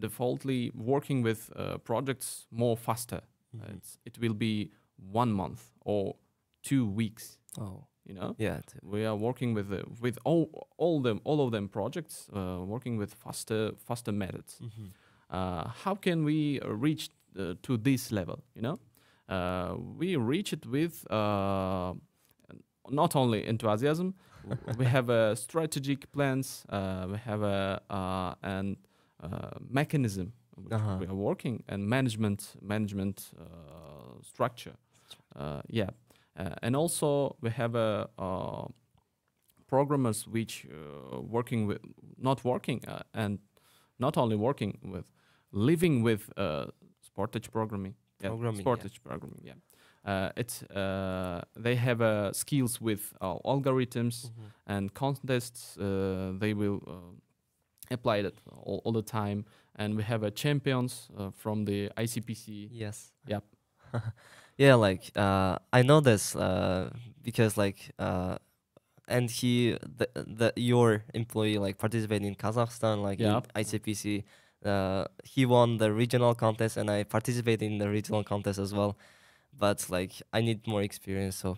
defaultly 0.00 0.70
working 0.74 1.24
with 1.24 1.50
uh, 1.56 1.78
projects 1.78 2.46
more 2.50 2.76
faster. 2.76 3.20
Mhm. 3.54 3.76
It's, 3.76 3.98
it 4.04 4.18
will 4.18 4.34
be 4.34 4.70
one 5.12 5.32
month 5.32 5.60
or 5.84 6.14
two 6.62 6.84
weeks. 6.96 7.38
Oh, 7.58 7.86
You 8.08 8.14
know, 8.14 8.34
yeah. 8.38 8.60
we 8.82 9.06
are 9.06 9.16
working 9.16 9.54
with 9.56 9.72
uh, 9.72 9.82
with 10.02 10.18
all 10.24 10.48
all 10.78 11.02
them 11.02 11.20
all 11.24 11.40
of 11.40 11.50
them 11.52 11.68
projects, 11.68 12.28
uh, 12.32 12.64
working 12.66 12.98
with 12.98 13.14
faster 13.14 13.72
faster 13.76 14.12
methods. 14.12 14.60
mhm. 14.60 14.90
Uh, 15.30 15.68
how 15.84 15.94
can 15.96 16.24
we 16.24 16.58
reach 16.82 17.08
uh, 17.38 17.54
to 17.62 17.76
this 17.76 18.10
level? 18.10 18.36
You 18.54 18.62
know, 18.62 18.78
uh, 19.28 19.76
we 20.00 20.16
reach 20.16 20.52
it 20.52 20.66
with 20.66 21.04
uh, 21.10 21.94
not 22.90 23.14
only 23.16 23.46
enthusiasm. 23.46 24.14
we 24.78 24.86
have 24.86 25.08
a 25.12 25.36
strategic 25.36 26.10
plans. 26.12 26.64
Uh, 26.68 27.06
we 27.12 27.18
have 27.18 27.42
a 27.42 27.80
uh, 27.90 28.34
an 28.42 28.76
uh, 28.76 28.89
mechanism 29.68 30.32
Uh-huh. 30.72 30.98
we 31.00 31.06
are 31.06 31.14
working 31.14 31.62
and 31.68 31.88
management 31.88 32.56
management 32.60 33.32
uh, 33.38 34.22
structure. 34.22 34.74
Uh, 35.36 35.60
yeah, 35.68 35.90
uh, 36.38 36.54
and 36.62 36.76
also 36.76 37.36
we 37.40 37.50
have 37.50 37.74
a 37.78 38.08
uh, 38.18 38.66
programmers 39.66 40.26
which 40.28 40.66
uh, 40.66 41.20
working 41.20 41.66
with 41.68 41.78
not 42.18 42.44
working 42.44 42.80
uh, 42.88 43.02
and 43.14 43.38
not 43.98 44.16
only 44.16 44.36
working 44.36 44.78
with 44.82 45.04
living 45.52 46.02
with 46.04 46.30
uh, 46.36 46.66
Sportage 47.02 47.50
programming. 47.50 47.94
Yeah, 48.20 48.28
Programming, 48.30 48.56
yeah. 48.58 48.64
Sportage 48.64 48.98
programming. 49.02 49.40
Yeah, 49.44 49.54
uh, 50.04 50.30
it's 50.36 50.62
uh, 50.62 51.40
they 51.62 51.76
have 51.76 52.00
uh, 52.02 52.32
skills 52.32 52.80
with 52.80 53.14
uh, 53.20 53.38
algorithms 53.44 54.24
Mhm. 54.30 54.50
and 54.66 54.92
contests. 54.94 55.76
Uh, 55.78 56.38
they 56.38 56.54
will 56.54 56.80
apply 57.90 58.22
that 58.22 58.34
all, 58.50 58.80
all 58.84 58.92
the 58.92 59.02
time, 59.02 59.44
and 59.76 59.96
we 59.96 60.02
have 60.02 60.22
a 60.22 60.30
champions 60.30 61.08
uh, 61.18 61.30
from 61.30 61.64
the 61.64 61.90
ICPC. 61.96 62.68
Yes. 62.72 63.12
Yep. 63.26 63.44
yeah, 64.56 64.74
like 64.74 65.10
uh, 65.16 65.56
I 65.72 65.82
know 65.82 66.00
this 66.00 66.36
uh, 66.36 66.90
because 67.22 67.56
like 67.56 67.90
uh, 67.98 68.36
and 69.08 69.30
he 69.30 69.76
the, 69.96 70.08
the 70.14 70.52
your 70.56 71.02
employee 71.14 71.58
like 71.58 71.78
participated 71.78 72.26
in 72.26 72.34
Kazakhstan 72.34 73.02
like 73.02 73.18
Yep. 73.18 73.46
in 73.54 73.64
ICPC. 73.64 74.24
Uh, 74.64 75.06
he 75.24 75.46
won 75.46 75.78
the 75.78 75.90
regional 75.90 76.34
contest 76.34 76.76
and 76.76 76.90
I 76.90 77.04
participated 77.04 77.62
in 77.62 77.78
the 77.78 77.88
regional 77.88 78.22
contest 78.22 78.58
as 78.58 78.74
well. 78.74 78.98
But 79.58 79.86
like 79.90 80.12
I 80.32 80.42
need 80.42 80.66
more 80.66 80.82
experience, 80.82 81.36
so 81.36 81.56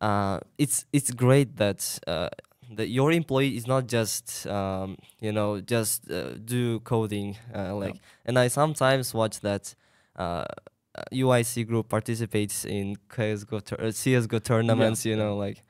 uh, 0.00 0.40
it's 0.56 0.86
it's 0.92 1.10
great 1.10 1.56
that 1.56 1.98
uh, 2.06 2.28
that 2.74 2.88
your 2.88 3.12
employee 3.12 3.56
is 3.56 3.66
not 3.66 3.86
just 3.86 4.46
um, 4.46 4.96
you 5.20 5.32
know 5.32 5.60
just 5.60 6.10
uh, 6.10 6.34
do 6.44 6.80
coding 6.80 7.36
uh, 7.54 7.74
like 7.74 7.96
and 8.24 8.38
I 8.38 8.48
sometimes 8.48 9.14
watch 9.14 9.40
that 9.40 9.74
uh, 10.18 10.44
uh, 10.96 11.02
UIC 11.12 11.66
group 11.66 11.88
participates 11.88 12.64
in 12.64 12.96
CS:GO 13.14 13.60
tur- 13.60 13.80
uh, 13.80 13.90
CS:GO 13.92 14.38
tournaments. 14.38 15.04
You 15.04 15.16
know, 15.16 15.36
like 15.36 15.62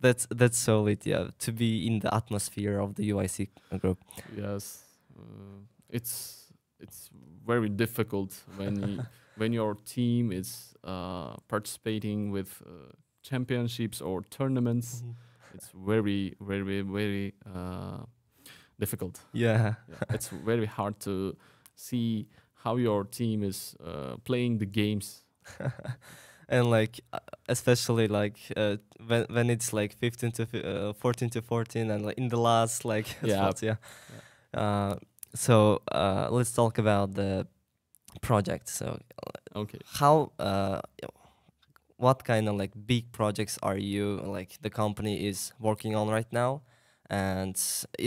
that's 0.00 0.26
that's 0.30 0.58
solid. 0.58 1.04
Yeah, 1.04 1.28
to 1.38 1.52
be 1.52 1.86
in 1.86 1.98
the 2.00 2.14
atmosphere 2.14 2.78
of 2.80 2.94
the 2.94 3.10
UIC 3.10 3.48
group. 3.80 3.98
Yes, 4.34 4.84
uh, 5.18 5.60
it's 5.90 6.52
it's 6.80 7.10
very 7.46 7.68
difficult 7.68 8.42
when 8.56 8.76
you, 8.76 9.04
when 9.36 9.52
your 9.52 9.74
team 9.84 10.32
is 10.32 10.74
uh, 10.82 11.36
participating 11.48 12.30
with 12.30 12.62
uh, 12.64 12.92
championships 13.22 14.00
or 14.00 14.22
tournaments. 14.30 15.02
It's 15.54 15.70
very 15.74 16.34
very 16.40 16.82
very 16.82 17.34
uh, 17.46 18.04
difficult. 18.78 19.20
Yeah. 19.32 19.74
Yeah, 19.88 19.96
it's 20.14 20.28
very 20.28 20.66
hard 20.66 20.98
to 21.00 21.36
see 21.74 22.26
how 22.64 22.76
your 22.76 23.04
team 23.04 23.42
is 23.42 23.76
uh, 23.84 24.16
playing 24.24 24.58
the 24.58 24.66
games. 24.66 25.24
and 26.48 26.70
like 26.70 27.00
uh, 27.12 27.18
especially 27.48 28.08
like 28.08 28.38
uh, 28.56 28.76
when 29.06 29.26
when 29.30 29.50
it's 29.50 29.72
like 29.72 29.94
15 29.94 30.32
to 30.32 30.42
uh, 30.88 30.92
14 30.92 31.30
to 31.30 31.42
14 31.42 31.90
and 31.90 32.04
like 32.06 32.18
in 32.18 32.28
the 32.28 32.36
last 32.40 32.84
like 32.84 33.06
Yeah. 33.22 33.36
spots 33.36 33.62
yeah, 33.62 33.76
Uh, 34.54 34.96
so 35.34 35.80
uh, 35.92 36.28
let's 36.30 36.52
talk 36.52 36.78
about 36.78 37.14
the 37.14 37.46
project 38.20 38.68
so 38.68 38.98
Okay. 39.54 39.78
how 39.98 40.32
uh 40.38 40.80
what 42.04 42.18
kind 42.24 42.48
of 42.48 42.54
like 42.62 42.72
big 42.86 43.04
projects 43.12 43.58
are 43.68 43.76
you 43.92 44.04
like 44.36 44.50
the 44.66 44.70
company 44.82 45.14
is 45.30 45.52
working 45.58 45.94
on 46.00 46.08
right 46.16 46.32
now 46.32 46.52
and 47.10 47.54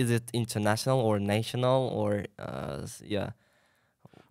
is 0.02 0.10
it 0.18 0.26
international 0.34 1.00
or 1.08 1.20
national 1.20 1.80
or 2.02 2.12
uh 2.40 2.82
yeah 3.16 3.30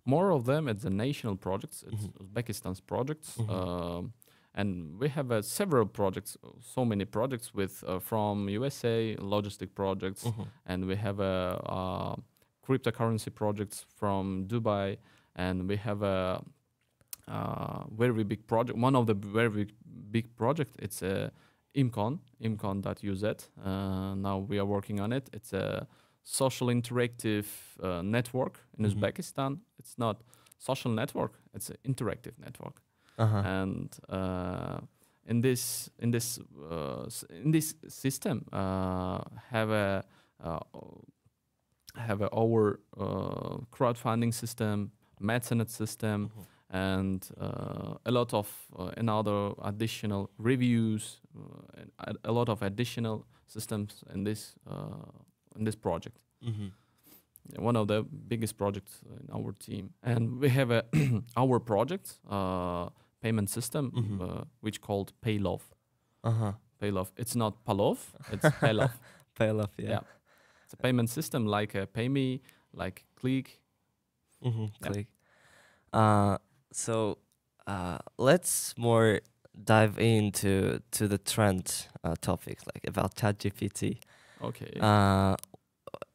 More 0.05 0.29
of 0.37 0.43
them 0.45 0.67
at 0.67 0.77
the 0.81 0.89
national 0.89 1.35
projects. 1.47 1.77
It's 1.89 2.05
Mhm. 2.07 2.13
Uzbekistan's 2.21 2.81
projects. 2.81 3.29
Mhm. 3.37 3.49
Um, 3.57 4.13
and 4.59 4.69
we 5.01 5.07
have 5.17 5.27
uh, 5.31 5.41
several 5.59 5.85
projects, 5.99 6.31
so 6.75 6.81
many 6.91 7.05
projects 7.05 7.47
with 7.59 7.73
uh, 7.87 7.99
from 8.09 8.33
USA 8.59 9.15
logistic 9.35 9.69
projects, 9.81 10.23
Mhm. 10.25 10.45
and 10.65 10.79
we 10.89 10.95
have 11.05 11.17
a 11.33 11.35
uh, 11.77 12.15
cryptocurrency 12.67 13.31
projects 13.41 13.77
from 13.99 14.45
Dubai, 14.51 14.97
and 15.35 15.55
we 15.69 15.77
have 15.87 16.01
a 16.03 16.43
uh, 17.27 17.83
very 17.97 18.23
big 18.23 18.45
project. 18.47 18.77
One 18.77 18.95
of 18.95 19.05
the 19.07 19.13
very 19.13 19.49
big, 19.49 19.71
big 20.11 20.35
project. 20.35 20.75
It's 20.79 21.01
a 21.01 21.31
Imcon, 21.75 22.19
imcon.uz. 22.41 23.23
Uh, 23.23 24.13
now 24.15 24.37
we 24.49 24.59
are 24.59 24.65
working 24.65 24.99
on 24.99 25.11
it. 25.11 25.29
It's 25.33 25.53
a 25.53 25.87
social 26.23 26.67
interactive 26.67 27.45
uh, 27.81 28.01
network 28.03 28.59
in 28.77 28.85
Mhm. 28.85 28.91
Uzbekistan. 28.91 29.59
It's 29.79 29.97
not 29.97 30.21
social 30.59 30.91
network. 30.93 31.39
It's 31.53 31.69
an 31.69 31.77
interactive 31.83 32.37
network 32.37 32.81
Uh-huh. 33.17 33.41
and 33.45 33.89
uh, 34.09 34.79
in 35.25 35.41
this 35.41 35.89
in 35.99 36.11
this 36.11 36.39
uh, 36.71 37.05
in 37.43 37.51
this 37.51 37.75
system 37.87 38.45
uh, 38.53 39.19
have 39.51 39.69
a 39.71 40.03
uh, 40.43 40.59
have 41.95 42.21
a 42.21 42.29
our 42.33 42.79
uh, 42.97 43.57
crowdfunding 43.71 44.33
system, 44.33 44.91
mecenas 45.19 45.69
system, 45.69 46.29
Mhm. 46.29 46.45
And 46.73 47.23
uh, 47.39 47.93
a 48.05 48.11
lot 48.11 48.33
of 48.33 48.47
uh, 48.79 48.91
another 48.97 49.51
additional 49.61 50.29
reviews, 50.39 51.21
uh, 51.37 51.81
and 51.81 51.91
a- 51.99 52.29
a 52.29 52.31
lot 52.31 52.49
of 52.49 52.61
additional 52.63 53.25
systems 53.47 54.03
in 54.13 54.23
this 54.23 54.55
uh, 54.67 55.11
in 55.57 55.65
this 55.65 55.75
project 55.75 56.17
Mhm. 56.41 56.71
one 57.59 57.79
of 57.79 57.87
the 57.87 58.03
biggest 58.27 58.57
projects 58.57 59.01
in 59.19 59.29
our 59.35 59.53
team. 59.53 59.93
And 60.01 60.39
we 60.41 60.49
have 60.49 60.71
a 60.71 60.83
our 61.37 61.59
project 61.59 62.19
uh, 62.29 62.89
payment 63.21 63.49
system, 63.49 63.91
Mhm. 63.91 64.21
uh, 64.21 64.43
which 64.61 64.79
called 64.81 65.13
Paylov. 65.21 65.61
Uh-huh. 66.23 66.53
Paylov. 66.79 67.11
It's 67.17 67.35
not 67.35 67.63
Palov. 67.65 67.97
It's 68.31 68.45
Paylov. 68.61 68.91
Pay 69.37 69.49
off, 69.49 69.71
yeah. 69.77 69.89
Yeah. 69.89 69.99
It's 70.65 70.73
a 70.73 70.77
payment 70.77 71.09
system 71.09 71.45
like 71.45 71.75
uh, 71.79 71.85
PayMe, 71.85 72.39
like 72.73 73.05
Click. 73.15 73.59
Mm-hmm. 74.43 74.63
Yeah. 74.63 74.91
Click. 74.91 75.07
Uh, 75.93 76.37
so 76.75 77.17
uh, 77.67 77.97
let's 78.17 78.73
more 78.77 79.21
dive 79.63 79.99
into 79.99 80.79
to 80.91 81.07
the 81.07 81.17
trend 81.17 81.87
uh, 82.03 82.15
topic, 82.21 82.59
like 82.73 82.87
about 82.87 83.15
ChatGPT. 83.15 83.99
Okay. 84.41 84.79
Uh, 84.79 85.35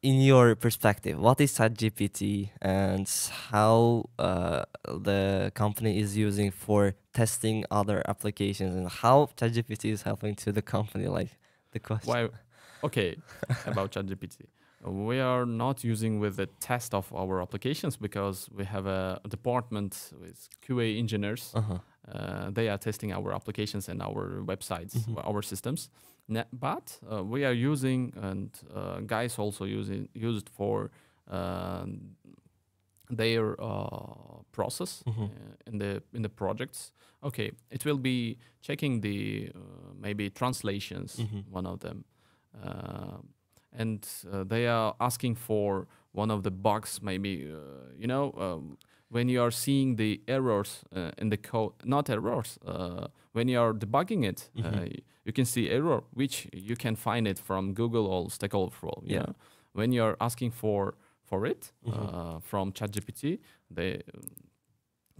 in 0.01 0.21
your 0.21 0.55
perspective, 0.55 1.19
what 1.19 1.41
is 1.41 1.57
ChatGPT 1.57 2.49
and 2.61 3.09
how 3.49 4.05
uh, 4.17 4.63
the 4.85 5.51
company 5.55 5.99
is 5.99 6.15
using 6.17 6.51
for 6.51 6.95
testing 7.13 7.65
other 7.71 8.01
applications 8.07 8.75
and 8.75 8.89
how 8.89 9.29
ChatGPT 9.37 9.91
is 9.91 10.03
helping 10.03 10.35
to 10.35 10.51
the 10.51 10.61
company? 10.61 11.07
Like 11.07 11.29
the 11.71 11.79
question. 11.79 12.09
Why? 12.09 12.29
Okay. 12.83 13.17
about 13.65 13.91
ChatGPT. 13.91 14.45
We 14.85 15.19
are 15.19 15.45
not 15.45 15.83
using 15.83 16.19
with 16.21 16.35
the 16.37 16.47
test 16.59 16.93
of 16.93 17.11
our 17.13 17.41
applications 17.41 17.97
because 17.97 18.49
we 18.55 18.63
have 18.65 18.85
a 18.85 19.19
department 19.29 20.13
with 20.21 20.47
QA 20.61 20.97
engineers. 20.99 21.51
Uh-huh. 21.55 21.79
uh, 22.07 22.49
they 22.51 22.69
are 22.69 22.77
testing 22.77 23.11
our 23.13 23.33
applications 23.33 23.89
and 23.89 24.01
our 24.01 24.41
websites, 24.45 24.95
Mhm. 25.05 25.17
our 25.27 25.43
systems. 25.43 25.89
Ne- 26.27 26.45
but 26.51 26.99
uh, 27.11 27.23
we 27.23 27.45
are 27.45 27.53
using, 27.53 28.13
and 28.21 28.49
uh, 28.73 28.99
guys 29.05 29.37
also 29.39 29.65
using 29.65 30.07
used 30.13 30.49
for 30.49 30.89
um 31.27 32.15
their 33.17 33.55
uh, 33.61 34.41
process 34.51 35.03
Mhm. 35.05 35.23
uh, 35.23 35.29
in 35.71 35.77
the 35.79 36.01
in 36.13 36.21
the 36.23 36.29
projects. 36.29 36.91
Okay, 37.23 37.51
it 37.71 37.85
will 37.85 37.97
be 37.97 38.37
checking 38.61 39.01
the 39.01 39.49
uh, 39.55 39.93
maybe 40.01 40.29
translations, 40.29 41.17
Mhm. 41.19 41.43
one 41.51 41.69
of 41.69 41.79
them, 41.79 42.03
uh, 42.63 43.17
and 43.71 44.07
uh, 44.31 44.43
they 44.43 44.67
are 44.67 44.95
asking 44.99 45.35
for 45.35 45.87
one 46.11 46.31
of 46.31 46.43
the 46.43 46.51
bugs, 46.51 47.01
maybe 47.01 47.49
uh, 47.51 47.91
you 47.97 48.07
know. 48.07 48.33
Um, 48.37 48.77
when 49.11 49.27
you 49.29 49.41
are 49.41 49.51
seeing 49.51 49.95
the 49.95 50.21
errors 50.27 50.83
uh, 50.95 51.11
in 51.17 51.29
the 51.29 51.37
code, 51.37 51.73
not 51.83 52.09
errors, 52.09 52.57
uh, 52.65 53.07
when 53.33 53.47
you 53.47 53.59
are 53.59 53.73
debugging 53.73 54.23
it, 54.23 54.49
uh, 54.63 54.63
Mhm. 54.63 54.81
y- 54.81 55.01
you 55.25 55.33
can 55.33 55.45
see 55.45 55.69
error, 55.69 56.03
which 56.13 56.47
you 56.53 56.75
can 56.75 56.95
find 56.95 57.27
it 57.27 57.39
from 57.39 57.73
Google 57.73 58.05
or 58.05 58.29
Stack 58.29 58.53
Overflow. 58.53 59.01
Yeah. 59.05 59.19
know? 59.19 59.33
When 59.73 59.91
you 59.91 60.03
are 60.03 60.15
asking 60.19 60.51
for 60.51 60.93
for 61.23 61.45
it 61.45 61.71
Mhm. 61.85 61.93
uh, 61.93 62.39
from 62.39 62.71
ChatGPT, 62.71 63.39
the 63.69 64.01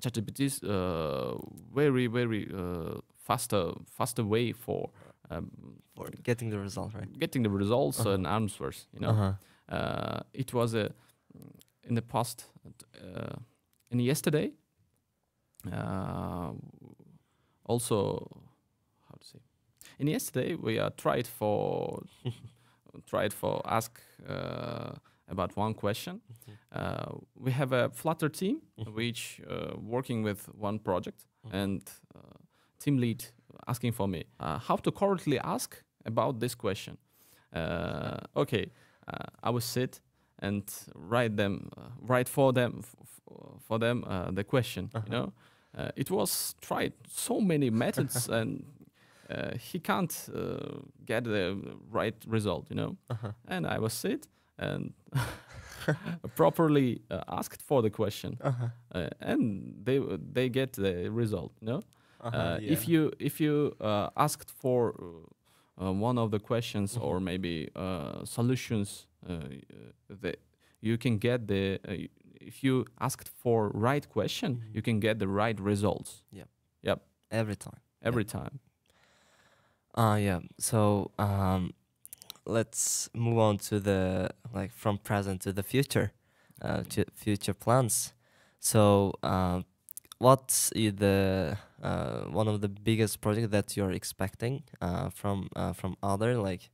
ChatGPT 0.01 0.39
is 0.41 0.63
uh, 0.63 1.37
very 1.73 2.07
very 2.07 2.47
uh, 2.53 2.99
faster 3.17 3.71
faster 3.85 4.23
way 4.23 4.51
for 4.53 4.89
um, 5.29 5.49
For 5.95 6.09
getting 6.23 6.49
the 6.51 6.59
result, 6.59 6.93
right? 6.93 7.19
getting 7.19 7.43
the 7.43 7.49
results 7.49 7.99
Uh-huh. 7.99 8.13
and 8.15 8.27
answers. 8.27 8.87
You 8.93 8.99
know, 8.99 9.09
Uh-huh. 9.11 9.33
uh, 9.77 10.19
it 10.33 10.53
was 10.53 10.73
a 10.73 10.89
in 11.89 11.95
the 11.95 12.01
past 12.01 12.45
uh, 13.03 13.35
in 13.91 13.99
yesterday 13.99 14.51
uh, 15.71 16.51
also 17.65 18.27
how 19.07 19.15
to 19.19 19.25
say 19.27 19.39
in 19.99 20.07
yesterday 20.07 20.55
we 20.55 20.79
uh, 20.79 20.89
tried 20.97 21.27
for 21.27 22.03
tried 23.05 23.33
for 23.33 23.61
ask 23.65 23.99
uh, 24.27 24.91
about 25.27 25.55
one 25.57 25.73
question 25.73 26.21
uh, 26.71 27.05
we 27.35 27.51
have 27.51 27.71
a 27.71 27.89
flutter 27.89 28.29
team 28.29 28.61
Mhm. 28.77 28.93
which 28.95 29.41
uh, 29.49 29.73
working 29.81 30.23
with 30.25 30.47
one 30.61 30.79
project 30.79 31.25
Mhm. 31.43 31.53
and 31.53 31.81
uh, 32.15 32.19
team 32.79 32.97
lead 32.97 33.23
asking 33.69 33.93
for 33.93 34.07
me 34.07 34.23
uh, 34.39 34.57
how 34.67 34.77
to 34.77 34.91
correctly 34.91 35.39
ask 35.39 35.83
about 36.05 36.39
this 36.39 36.55
question 36.55 36.97
uh, 37.55 38.17
okay 38.35 38.65
uh, 39.07 39.25
i 39.43 39.49
will 39.49 39.61
sit 39.61 40.01
and 40.41 40.63
write 41.11 41.35
them 41.35 41.69
uh, 41.77 41.81
write 42.09 42.29
for 42.29 42.53
them 42.53 42.81
for 43.67 43.79
them 43.79 44.03
uh, 44.07 44.31
the 44.35 44.43
question 44.43 44.89
Uh-huh. 44.93 45.05
you 45.05 45.11
know 45.11 45.31
uh, 45.77 45.91
it 45.95 46.09
was 46.09 46.55
tried 46.61 46.93
so 47.07 47.39
many 47.41 47.69
methods 47.69 48.29
and 48.39 48.63
uh, 49.29 49.51
he 49.71 49.79
can't 49.79 50.29
uh, 50.33 50.79
get 51.05 51.23
the 51.23 51.55
right 51.91 52.15
result 52.27 52.69
you 52.69 52.75
know 52.77 52.95
Uh-huh. 53.09 53.31
and 53.47 53.65
i 53.65 53.79
was 53.79 53.93
sit 53.93 54.27
and 54.57 54.93
properly 56.35 57.01
uh, 57.11 57.21
asked 57.39 57.61
for 57.67 57.81
the 57.81 57.89
question 57.89 58.37
Uh-huh. 58.41 58.67
uh, 58.95 59.07
and 59.21 59.73
they 59.85 59.99
they 60.33 60.49
get 60.49 60.73
the 60.73 61.09
result 61.11 61.51
you 61.61 61.67
know 61.67 61.81
Uh-huh. 62.21 62.37
uh, 62.37 62.59
if 62.61 62.87
you 62.87 63.11
if 63.19 63.39
you 63.39 63.75
uh, 63.81 64.09
asked 64.15 64.49
for 64.51 64.93
uh, 64.99 65.85
uh, 65.85 65.91
one 65.91 66.17
of 66.21 66.29
the 66.31 66.39
questions 66.39 66.95
Mhm. 66.97 67.01
or 67.03 67.19
maybe 67.19 67.69
uh, 67.75 68.25
solutions 68.25 69.07
that 70.21 70.37
you 70.81 70.97
can 70.97 71.17
get 71.17 71.47
the 71.47 71.79
uh, 71.87 72.07
if 72.41 72.63
you 72.63 72.85
asked 72.99 73.29
for 73.29 73.69
right 73.73 74.07
question 74.09 74.55
Mhm. 74.55 74.75
you 74.75 74.81
can 74.81 74.99
get 74.99 75.19
the 75.19 75.27
right 75.27 75.59
results 75.59 76.23
Yep. 76.31 76.47
Yep. 76.83 76.99
every 77.31 77.55
time. 77.55 77.79
every 78.01 78.23
time 78.25 78.59
Uh 79.95 80.17
yeah. 80.19 80.39
So 80.57 81.11
um 81.17 81.73
let's 82.45 83.09
move 83.13 83.37
on 83.37 83.57
to 83.69 83.79
the 83.79 84.29
like 84.53 84.71
from 84.71 84.97
present 84.97 85.41
to 85.41 85.51
the 85.53 85.63
future. 85.63 86.11
Uh 86.61 86.83
to 86.89 87.03
future 87.13 87.53
plans. 87.53 88.13
So 88.59 89.13
um 89.23 89.65
what's 90.19 90.69
the 90.71 91.57
uh 91.81 92.21
one 92.39 92.47
of 92.47 92.61
the 92.61 92.67
biggest 92.69 93.21
project 93.21 93.51
that 93.51 93.75
you're 93.77 93.91
expecting 93.91 94.63
uh 94.81 95.09
from 95.09 95.49
uh 95.55 95.73
from 95.73 95.95
other 96.03 96.37
like 96.37 96.69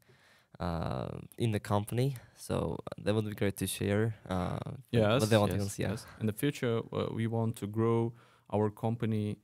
uh 0.60 1.10
in 1.38 1.52
the 1.52 1.60
company? 1.60 2.16
So 2.38 2.78
that 3.04 3.14
would 3.16 3.26
be 3.30 3.36
great 3.36 3.58
to 3.58 3.68
share. 3.68 4.16
Uh 4.30 4.60
yes, 4.92 5.22
what 5.22 5.30
they 5.30 5.38
want 5.38 5.52
yes, 5.54 5.62
else, 5.62 5.80
yeah. 5.80 5.92
yes. 5.92 6.06
in 6.20 6.26
the 6.28 6.34
future 6.34 6.82
uh, 6.94 7.08
we 7.14 7.28
want 7.28 7.56
to 7.58 7.68
grow 7.68 8.14
our 8.54 8.70
company 8.70 9.38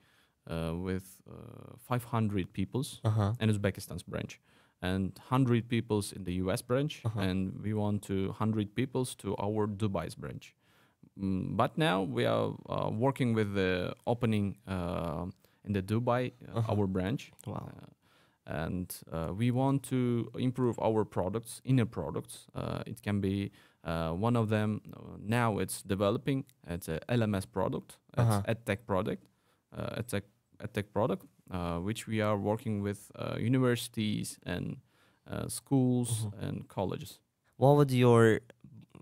uh, 0.50 0.74
with 0.76 1.22
uh, 1.30 1.76
500 1.78 2.54
peoples 2.54 3.02
Uh-huh. 3.04 3.34
in 3.40 3.50
Uzbekistan's 3.50 4.04
branch 4.04 4.40
and 4.82 5.12
100 5.30 5.68
peoples 5.68 6.12
in 6.12 6.24
the 6.24 6.34
US 6.44 6.62
branch 6.62 7.02
Uh-huh. 7.06 7.20
and 7.22 7.62
we 7.64 7.74
want 7.74 8.02
to 8.04 8.14
100 8.30 8.74
peoples 8.76 9.16
to 9.16 9.36
our 9.38 9.68
Dubai's 9.68 10.16
branch. 10.16 10.56
Mm, 11.22 11.56
but 11.56 11.78
now 11.78 12.02
we 12.02 12.26
are 12.26 12.54
uh, 12.70 12.90
working 12.90 13.34
with 13.36 13.54
the 13.54 13.94
opening 14.08 14.58
uh, 14.68 15.26
in 15.66 15.74
the 15.74 15.82
Dubai 15.82 16.32
uh, 16.48 16.58
Uh-huh. 16.60 16.74
our 16.74 16.88
branch 16.88 17.32
Wow. 17.46 17.70
uh, 17.70 17.88
and 18.46 18.90
uh, 19.12 19.32
we 19.38 19.52
want 19.52 19.84
to 19.84 20.30
improve 20.40 20.76
our 20.80 21.06
products 21.06 21.62
inner 21.64 21.86
products 21.86 22.48
uh, 22.56 22.82
it 22.88 23.02
can 23.04 23.22
be 23.22 23.52
uh, 23.84 24.12
one 24.26 24.36
of 24.40 24.50
them 24.50 24.82
uh, 24.94 25.18
now 25.20 25.60
it's 25.60 25.84
developing 25.84 26.44
it's 26.68 26.88
a 26.90 27.00
lms 27.08 27.46
product 27.46 27.98
Uh-huh. 28.18 28.42
it's 28.42 28.48
edtech 28.52 28.80
product 28.88 29.24
uh, 29.78 30.02
edtech, 30.02 30.24
edtech 30.60 30.86
product 30.92 31.26
uh, 31.52 31.78
which 31.88 32.08
we 32.08 32.20
are 32.22 32.38
working 32.38 32.82
with 32.84 33.12
uh, 33.16 33.36
universities 33.38 34.40
and 34.46 34.78
uh, 35.32 35.48
schools 35.48 36.10
Mhm. 36.10 36.44
and 36.48 36.68
colleges 36.68 37.20
What 37.58 37.76
would 37.78 37.92
your 37.92 38.40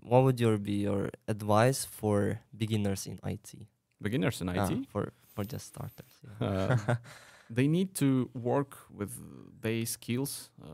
what 0.02 0.22
would 0.24 0.40
your 0.40 0.58
be 0.58 0.82
your 0.82 1.10
advice 1.28 1.84
for 1.84 2.40
beginners 2.56 3.06
in 3.06 3.18
IT? 3.24 3.68
beginners 4.00 4.40
in 4.40 4.48
Ah, 4.48 4.64
it 4.72 4.86
for 4.86 5.12
for 5.34 5.44
just 5.44 5.66
starters. 5.66 6.20
Yeah. 6.22 6.48
uh, 6.48 6.94
they 7.50 7.66
need 7.68 7.94
to 7.94 8.28
work 8.34 8.78
with 8.90 9.10
their 9.60 9.86
skills. 9.86 10.50
Uh, 10.62 10.66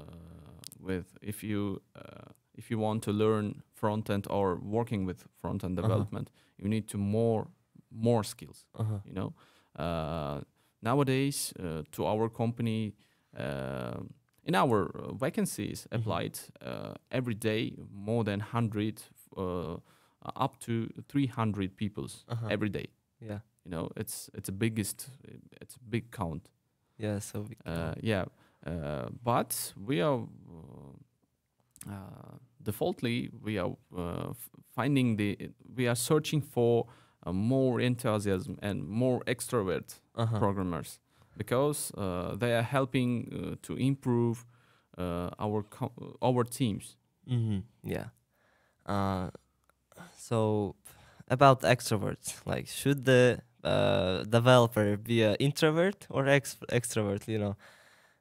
with 0.80 1.06
if 1.22 1.42
you 1.42 1.80
uh, 1.96 2.30
if 2.54 2.70
you 2.70 2.78
want 2.78 3.02
to 3.02 3.12
learn 3.12 3.62
front 3.74 4.10
end 4.10 4.26
or 4.30 4.56
working 4.62 5.06
with 5.06 5.24
front 5.40 5.64
end 5.64 5.78
Uh-huh. 5.78 5.88
development, 5.88 6.30
you 6.58 6.68
need 6.68 6.86
to 6.88 6.98
more 6.98 7.46
more 7.90 8.24
skills. 8.24 8.66
Uh-huh. 8.74 8.98
You 9.04 9.12
know, 9.14 9.34
uh, 9.78 10.40
nowadays 10.82 11.52
uh, 11.58 11.82
to 11.92 12.06
our 12.06 12.28
company. 12.28 12.94
Uh, 13.36 14.00
in 14.44 14.54
our 14.54 14.90
uh, 14.94 15.12
vacancies 15.14 15.86
Mhm. 15.92 16.00
applied 16.00 16.38
uh, 16.62 16.94
every 17.10 17.34
day 17.34 17.72
more 17.92 18.24
than 18.24 18.40
100 18.40 18.98
uh, 18.98 19.02
up 20.42 20.58
to 20.58 20.88
300 21.08 21.76
peoples 21.76 22.24
Uh-huh. 22.28 22.48
every 22.50 22.68
day 22.68 22.86
Yeah. 23.20 23.40
you 23.64 23.70
know 23.70 23.88
it's 23.96 24.30
it's 24.34 24.48
a 24.48 24.52
biggest 24.52 25.10
it's 25.62 25.76
a 25.76 25.80
big 25.90 26.10
count 26.10 26.50
Yeah. 26.98 27.20
So 27.20 27.40
we 27.40 27.54
uh, 27.66 27.94
yeah 28.02 28.24
uh, 28.66 29.08
but 29.24 29.74
we 29.86 30.02
are 30.02 30.20
uh, 30.48 31.90
uh, 31.90 32.36
defaultly 32.62 33.30
we 33.44 33.58
are 33.58 33.76
uh, 33.96 34.30
f- 34.30 34.50
finding 34.74 35.16
the 35.16 35.36
we 35.76 35.88
are 35.88 35.96
searching 35.96 36.42
for 36.42 36.86
uh, 37.26 37.32
more 37.32 37.80
enthusiasm 37.84 38.56
and 38.62 38.88
more 38.88 39.20
extrovert 39.26 40.00
uh-huh. 40.14 40.38
programmers 40.38 41.00
because 41.36 41.92
uh, 41.98 42.34
they 42.38 42.54
are 42.54 42.62
helping 42.62 43.28
uh, 43.32 43.54
to 43.62 43.74
improve 43.76 44.44
uh, 44.98 45.30
our 45.38 45.62
co- 45.62 46.16
our 46.22 46.44
teams 46.44 46.96
Mm-hmm. 47.28 47.58
Yeah. 47.92 48.04
Uh, 48.86 49.30
so 50.18 50.74
about 51.28 51.62
extroverts, 51.62 52.34
like 52.46 52.68
should 52.68 53.04
the 53.04 53.40
uh, 53.64 54.24
developer 54.24 54.96
be 54.96 55.22
an 55.22 55.36
introvert 55.36 56.06
or 56.10 56.26
ex- 56.28 56.56
extrovert? 56.70 57.26
You 57.28 57.38
know, 57.38 57.56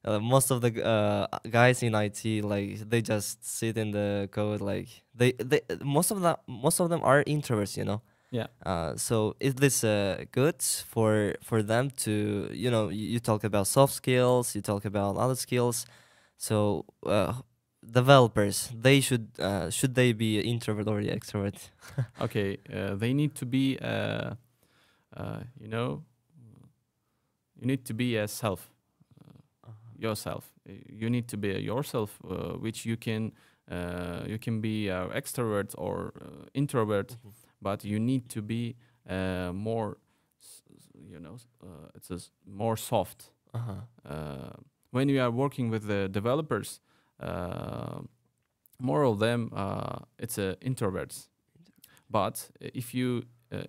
uh, 0.05 0.19
most 0.19 0.51
of 0.51 0.61
the 0.61 0.83
uh, 0.85 1.27
guys 1.49 1.83
in 1.83 1.95
IT 1.95 2.41
like 2.41 2.89
they 2.89 3.01
just 3.01 3.45
sit 3.45 3.77
in 3.77 3.91
the 3.91 4.29
code. 4.31 4.61
Like 4.61 4.89
they, 5.15 5.33
they 5.33 5.61
most 5.83 6.11
of 6.11 6.21
them 6.21 6.37
most 6.47 6.79
of 6.79 6.89
them 6.89 7.01
are 7.03 7.23
introverts. 7.25 7.77
You 7.77 7.85
know. 7.85 8.01
yeah 8.31 8.47
Uh, 8.65 8.95
so 8.97 9.35
is 9.39 9.55
this 9.55 9.83
uh, 9.83 10.25
good 10.31 10.61
for 10.61 11.35
for 11.43 11.61
them 11.63 11.91
to 12.05 12.49
you 12.53 12.71
know 12.71 12.89
you, 12.89 13.07
you 13.13 13.19
talk 13.19 13.43
about 13.43 13.67
soft 13.67 13.93
skills, 13.93 14.55
you 14.55 14.61
talk 14.61 14.85
about 14.85 15.17
other 15.17 15.35
skills. 15.35 15.85
So 16.37 16.85
uh, 17.05 17.33
developers 17.91 18.69
they 18.81 18.99
should 19.01 19.27
uh, 19.39 19.69
should 19.69 19.95
they 19.95 20.13
be 20.13 20.39
introvert 20.39 20.87
or 20.87 21.01
extrovert? 21.01 21.69
okay 22.21 22.57
uh, 22.73 22.95
they 22.95 23.13
need 23.13 23.35
to 23.35 23.45
be 23.45 23.77
uh, 23.81 24.35
uh, 25.17 25.39
you 25.59 25.67
know 25.67 26.03
you 27.59 27.65
need 27.67 27.85
to 27.85 27.93
be 27.93 28.17
a 28.17 28.27
self 28.27 28.69
uh, 29.65 29.69
yourself 29.97 30.51
you 30.89 31.09
need 31.09 31.27
to 31.27 31.37
be 31.37 31.51
a 31.51 31.59
yourself 31.59 32.19
uh, 32.29 32.53
which 32.59 32.85
you 32.85 32.97
can 32.97 33.31
uh, 33.71 34.23
you 34.27 34.37
can 34.37 34.61
be 34.61 34.89
uh, 34.89 35.07
extrovert 35.09 35.73
or 35.77 36.13
uh, 36.21 36.45
introvert 36.53 37.17
but 37.61 37.83
you 37.83 37.99
need 37.99 38.29
to 38.29 38.41
be 38.41 38.75
uh, 39.09 39.51
more 39.53 39.97
you 41.09 41.19
know 41.19 41.37
uh, 41.63 41.67
it's 41.95 42.11
a 42.11 42.15
s- 42.15 42.31
more 42.45 42.77
soft 42.77 43.31
Uh-huh. 43.53 43.73
uh, 44.13 44.53
when 44.91 45.09
you 45.09 45.21
are 45.21 45.31
working 45.31 45.69
with 45.71 45.83
the 45.87 46.07
developers, 46.09 46.79
more 48.79 49.03
of 49.03 49.19
them 49.19 49.49
uh, 49.55 49.99
it's 50.19 50.37
uh, 50.37 50.55
introverts. 50.61 51.27
But 52.09 52.49
if 52.59 52.93
you 52.93 53.23
uh, 53.51 53.63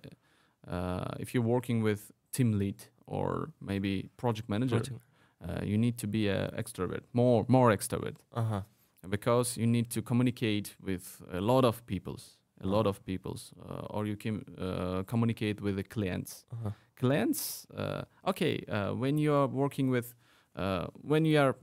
uh, 0.67 1.15
if 1.19 1.33
you're 1.33 1.43
working 1.47 1.83
with 1.83 2.11
team 2.31 2.59
lead 2.59 2.83
or 3.05 3.49
maybe 3.59 4.09
project 4.17 4.49
manager, 4.49 4.77
Project- 4.77 5.01
uh, 5.41 5.63
you 5.65 5.77
need 5.77 5.97
to 5.97 6.07
be 6.07 6.27
a 6.29 6.51
extrovert, 6.57 7.03
more 7.13 7.45
more 7.47 7.71
extrovert, 7.77 8.17
Uh-huh. 8.33 8.61
because 9.09 9.57
you 9.61 9.67
need 9.67 9.89
to 9.89 10.01
communicate 10.01 10.75
with 10.83 11.21
a 11.31 11.39
lot 11.41 11.65
of 11.65 11.85
peoples, 11.85 12.37
a 12.63 12.67
lot 12.67 12.87
of 12.87 12.99
peoples, 13.05 13.53
uh, 13.69 13.85
or 13.97 14.05
you 14.07 14.17
can 14.17 14.43
uh, 14.57 15.03
communicate 15.05 15.61
with 15.61 15.75
the 15.75 15.83
clients 15.83 16.45
Uh-huh. 16.51 16.71
clients 16.99 17.67
uh, 17.77 18.01
okay 18.29 18.63
uh, 18.67 18.91
when 18.99 19.17
you 19.19 19.33
are 19.33 19.47
working 19.47 19.91
with 19.91 20.15
uh, 20.55 20.87
when 21.07 21.25
you 21.25 21.39
are 21.39 21.55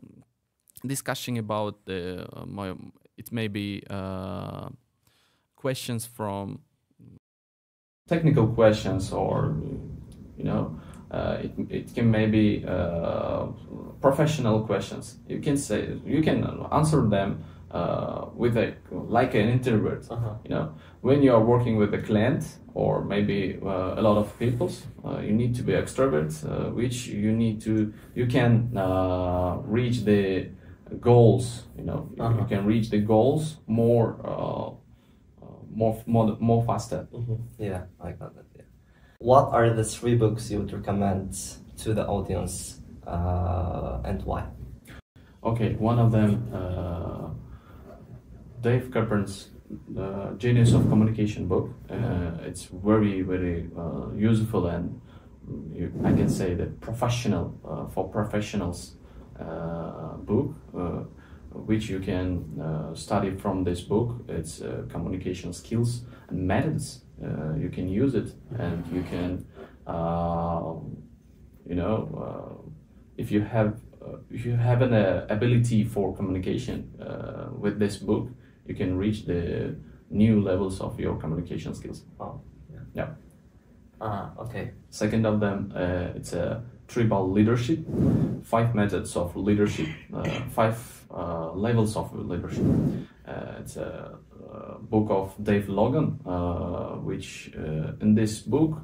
discussing 0.87 1.39
about 1.39 1.85
the 1.87 2.27
uh, 2.33 2.45
my, 2.47 2.75
it 3.17 3.33
may 3.33 3.49
be 3.49 3.83
uh, 3.91 4.69
questions 5.57 6.07
from 6.07 6.61
technical 8.09 8.47
questions 8.49 9.13
or 9.13 9.57
you 10.37 10.45
know 10.45 10.79
uh, 11.11 11.39
it, 11.43 11.53
it 11.71 11.95
can 11.95 12.11
maybe 12.11 12.65
uh, 12.69 13.47
professional 14.01 14.61
questions 14.61 15.19
you 15.29 15.41
can 15.41 15.57
say 15.57 15.97
you 16.05 16.23
can 16.23 16.45
answer 16.73 17.09
them 17.09 17.43
uh, 17.71 18.27
with 18.37 18.57
a 18.57 18.75
like 19.09 19.35
an 19.35 19.49
introvert 19.49 20.07
Uh-huh. 20.11 20.35
you 20.45 20.51
know 20.51 20.75
when 21.01 21.23
you 21.23 21.33
are 21.33 21.43
working 21.43 21.77
with 21.77 21.95
a 21.95 22.03
client 22.03 22.45
or 22.75 23.05
maybe 23.05 23.59
uh, 23.63 23.95
a 23.97 24.03
lot 24.03 24.17
of 24.19 24.39
people 24.39 24.71
uh, 25.05 25.19
you 25.21 25.33
need 25.33 25.55
to 25.55 25.63
be 25.63 25.73
extrovert 25.73 26.33
uh, 26.45 26.71
which 26.73 27.07
you 27.07 27.33
need 27.33 27.61
to 27.63 27.93
you 28.15 28.27
can 28.27 28.77
uh, 28.77 29.57
reach 29.65 30.05
the 30.05 30.49
goals 31.01 31.67
you 31.79 31.85
know 31.85 32.09
You- 32.11 32.17
you 32.17 32.25
Uh-huh. 32.25 32.45
can 32.49 32.67
reach 32.67 32.91
the 32.91 33.01
goals 33.01 33.59
more 33.67 34.17
uh, 34.25 34.69
uh, 35.43 35.61
more 35.81 35.95
more 36.07 36.37
more 36.41 36.63
faster 36.65 37.07
Yeah, 37.59 37.83
I 38.01 38.13
got 38.13 38.35
that. 38.37 38.47
Yeah. 38.57 38.67
What 39.19 39.45
are 39.53 39.71
the 39.75 39.85
three 39.85 40.17
books 40.17 40.51
you 40.51 40.59
would 40.61 40.73
recommend 40.73 41.33
to 41.83 41.95
the 41.95 42.05
audience, 42.07 42.81
uh, 43.07 44.01
and 44.09 44.23
why? 44.25 44.43
Okay, 45.43 45.75
one 45.79 45.99
of 46.05 46.11
them, 46.13 46.31
uh, 46.53 47.29
Dave 48.61 48.91
Cameron's 48.93 49.51
uh, 49.99 50.33
Genius 50.39 50.73
of 50.75 50.89
Communication 50.89 51.47
book. 51.49 51.71
Uh, 51.91 52.31
it's 52.49 52.65
very, 52.65 53.23
very 53.23 53.69
uh, 53.77 54.11
useful 54.17 54.67
and 54.67 55.01
mm, 55.49 55.77
you, 55.79 55.93
I 56.05 56.13
can 56.13 56.29
say 56.29 56.55
the 56.55 56.67
professional 56.81 57.53
uh, 57.69 57.87
for 57.87 58.09
professionals 58.09 58.97
book, 59.39 60.55
uh, 60.77 61.05
which 61.53 61.89
you 61.89 62.01
can 62.01 62.61
uh, 62.61 62.95
study 62.95 63.31
from 63.31 63.65
this 63.65 63.81
book. 63.81 64.25
It's 64.29 64.61
uh, 64.61 64.85
communication 64.89 65.53
skills 65.53 66.03
and 66.29 66.47
methods. 66.47 67.05
Uh, 67.23 67.55
you 67.57 67.71
can 67.71 67.89
use 67.89 68.15
it 68.15 68.33
and 68.59 68.85
you 68.93 69.03
can, 69.03 69.47
uh, 69.87 70.75
you 71.67 71.75
know, 71.75 72.09
uh, 72.17 72.71
if 73.17 73.31
you 73.31 73.43
have 73.43 73.81
uh, 74.05 74.17
if 74.31 74.45
you 74.45 74.57
have 74.57 74.83
an 74.83 74.93
uh, 74.93 75.27
ability 75.31 75.85
for 75.85 76.15
communication 76.15 76.91
uh, 77.01 77.49
with 77.57 77.79
this 77.79 77.97
book, 77.97 78.29
you 78.67 78.75
can 78.75 78.99
reach 78.99 79.25
the 79.27 79.77
new 80.11 80.43
levels 80.43 80.81
of 80.81 81.01
your 81.01 81.17
communication 81.17 81.75
skills. 81.75 82.03
Oh, 82.21 82.41
yeah. 82.73 82.81
Yeah. 82.95 83.09
Ah, 84.01 84.33
okay. 84.39 84.73
Second 84.91 85.25
of 85.25 85.41
them, 85.41 85.73
uh, 85.75 86.17
it's 86.17 86.33
a 86.33 86.63
tribal 86.89 87.31
leadership, 87.31 87.81
five 88.43 88.75
methods 88.75 89.17
of 89.17 89.37
leadership, 89.37 89.89
uh, 90.13 90.23
five 90.51 90.79
uh, 91.11 91.53
levels 91.53 91.97
of 91.97 92.15
leadership. 92.15 92.65
Uh, 93.27 93.61
it's 93.61 93.77
a, 93.77 94.19
book 94.83 95.09
of 95.11 95.35
Dave 95.43 95.69
Logan, 95.69 96.21
which 97.03 97.53
in 98.01 98.15
this 98.15 98.39
book 98.39 98.81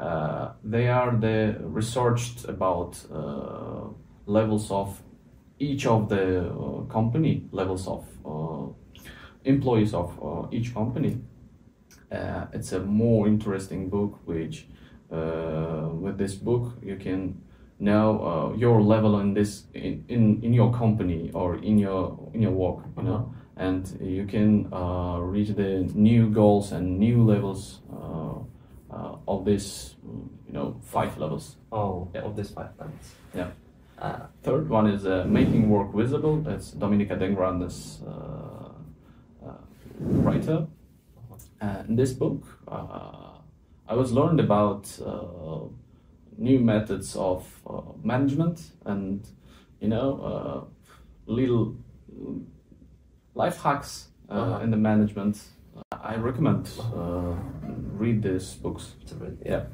uh, 0.00 0.52
they 0.64 0.88
are 0.88 1.14
the 1.16 1.56
researched 1.60 2.46
about 2.48 2.98
uh, 3.12 3.88
levels 4.24 4.70
of 4.70 5.02
each 5.58 5.84
of 5.84 6.08
the 6.08 6.48
uh, 6.48 6.82
company 6.84 7.44
levels 7.52 7.86
of 7.86 8.06
employees 9.44 9.94
of 9.94 10.48
each 10.52 10.74
company 10.74 11.18
it's 12.52 12.72
a 12.72 12.80
more 12.80 13.26
interesting 13.26 13.88
book 13.88 14.18
which 14.26 14.66
with 15.10 16.18
this 16.18 16.34
book 16.34 16.72
you 16.82 16.96
can 16.96 17.40
know 17.78 18.20
uh, 18.52 18.56
your 18.56 18.80
level 18.82 19.20
in 19.20 19.34
this 19.34 19.64
in, 19.74 20.04
in, 20.08 20.40
in 20.42 20.52
your 20.52 20.72
company 20.72 21.30
or 21.34 21.56
in 21.56 21.78
your 21.78 22.30
in 22.34 22.42
your 22.42 22.52
work 22.52 22.84
you 22.96 23.02
know 23.02 23.34
and 23.56 23.98
you 24.00 24.26
can 24.26 24.68
uh, 24.72 25.18
reach 25.18 25.48
the 25.56 25.88
new 25.94 26.28
goals 26.28 26.72
and 26.72 26.98
new 26.98 27.24
levels 27.24 27.80
uh, 27.92 28.34
uh, 28.94 29.16
of 29.28 29.44
this 29.44 29.96
you 30.46 30.52
know 30.52 30.76
five 30.82 31.16
levels 31.18 31.56
Oh, 31.72 32.08
Yeah. 32.14 32.22
of 32.22 32.36
these 32.36 32.50
five 32.50 32.70
levels. 32.78 33.14
Yeah. 33.34 33.50
Uh, 33.98 34.26
third 34.42 34.68
one 34.68 34.86
is 34.88 35.06
uh, 35.06 35.24
making 35.28 35.68
work 35.70 35.92
visible 35.94 36.36
that's 36.42 36.72
Dominica 36.72 37.14
DeGrandis's 37.16 38.02
uh, 38.02 38.72
uh, 39.46 39.54
writer 39.98 40.66
uh, 41.62 41.82
in 41.88 41.96
this 41.96 42.12
book, 42.14 42.42
uh, 42.66 43.29
I 43.90 43.94
was 43.94 44.12
learned 44.12 44.38
about 44.38 44.88
uh, 45.04 45.66
new 46.38 46.60
methods 46.60 47.16
of 47.16 47.44
uh, 47.66 47.80
management 48.04 48.60
and 48.86 49.20
you 49.80 49.88
know 49.88 50.20
uh, 50.22 50.64
little 51.26 51.74
life 53.34 53.62
hacks 53.62 54.08
uh, 54.28 54.34
Uh-huh. 54.34 54.62
in 54.64 54.70
the 54.70 54.76
management. 54.76 55.36
I 55.92 56.14
recommend 56.16 56.68
uh, 56.94 57.34
read 57.98 58.22
these 58.22 58.54
books. 58.62 58.94
Yeah. 59.44 59.64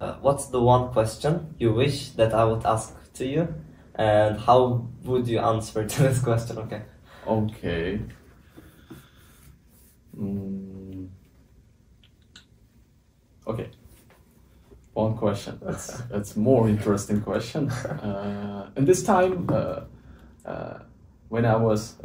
uh, 0.00 0.14
what's 0.20 0.46
the 0.50 0.60
one 0.60 0.92
question 0.92 1.54
you 1.58 1.72
wish 1.74 2.10
that 2.16 2.32
I 2.34 2.44
would 2.44 2.64
ask 2.66 2.94
to 3.14 3.24
you, 3.24 3.48
and 3.94 4.38
how 4.40 4.88
would 5.04 5.26
you 5.28 5.38
answer 5.40 5.86
to 5.86 6.02
this 6.02 6.18
question? 6.28 6.58
Okay. 6.58 6.82
Okay. 7.26 8.00
Mm. 10.18 10.61
Okay. 13.46 13.70
One 14.94 15.16
question. 15.16 15.58
That's 15.62 15.86
that's 16.10 16.36
more 16.48 16.68
interesting 16.68 17.20
question. 17.22 17.70
Uh, 17.70 18.70
and 18.76 18.86
this 18.86 19.02
time, 19.02 19.48
uh, 19.50 19.80
uh, 20.44 20.78
when 21.28 21.44
I 21.44 21.56
was 21.56 21.96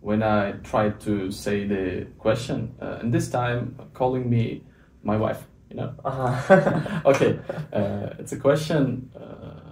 when 0.00 0.22
I 0.22 0.52
tried 0.62 1.00
to 1.00 1.30
say 1.30 1.66
the 1.66 2.06
question, 2.18 2.74
uh, 2.80 2.98
and 3.00 3.12
this 3.12 3.28
time 3.28 3.76
calling 3.92 4.28
me 4.30 4.64
my 5.02 5.16
wife. 5.16 5.46
You 5.68 5.76
know. 5.76 5.94
Uh-huh. 6.04 7.00
okay. 7.04 7.38
Uh, 7.72 8.14
it's 8.18 8.32
a 8.32 8.38
question. 8.38 9.10
Uh, 9.14 9.70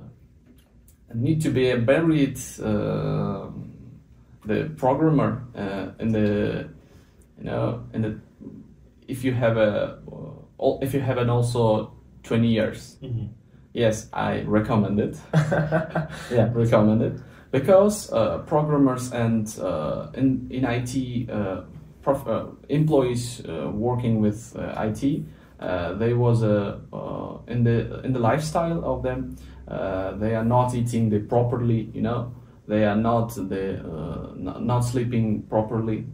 need 1.14 1.40
to 1.40 1.50
be 1.50 1.70
a 1.70 1.78
buried 1.78 2.38
uh, 2.62 3.46
the 4.44 4.70
programmer 4.76 5.44
uh, 5.54 5.90
in 5.98 6.12
the 6.12 6.68
you 7.38 7.44
know 7.44 7.84
in 7.92 8.02
the 8.02 8.20
if 9.08 9.24
you 9.24 9.32
have 9.32 9.56
a 9.56 9.98
if 10.82 10.94
you 10.94 11.00
have 11.00 11.18
an 11.18 11.30
also 11.30 11.92
20 12.22 12.48
years. 12.48 12.98
Mhm. 13.02 13.28
yes 13.74 14.08
i 14.12 14.42
recommend 14.46 15.00
it. 15.00 15.16
Yeah 16.30 16.50
recommend 16.54 17.02
it. 17.02 17.20
Because 17.50 18.12
uh, 18.12 18.38
programmers 18.46 19.12
and 19.12 19.46
uh, 19.60 20.08
in 20.14 20.46
in 20.50 20.64
it 20.64 21.28
uh, 21.32 21.62
prof, 22.02 22.26
uh, 22.26 22.46
employees 22.68 23.40
uh, 23.48 23.70
working 23.72 24.20
with 24.20 24.54
uh, 24.56 24.84
it 24.84 25.24
uh, 25.60 25.94
they 25.98 26.12
was 26.14 26.42
a 26.42 26.80
uh, 26.92 27.38
in 27.52 27.64
the 27.64 28.00
in 28.04 28.12
the 28.12 28.18
lifestyle 28.20 28.84
of 28.84 29.02
them 29.02 29.36
uh, 29.68 30.12
they 30.18 30.34
are 30.34 30.44
not 30.44 30.74
eating 30.74 31.10
the 31.10 31.20
properly 31.20 31.90
you 31.94 32.02
know. 32.02 32.32
They 32.68 32.84
are 32.84 32.96
not 33.00 33.34
the 33.34 33.80
uh, 33.80 34.34
not, 34.36 34.62
not 34.62 34.80
sleeping 34.84 35.42
properly 35.48 36.04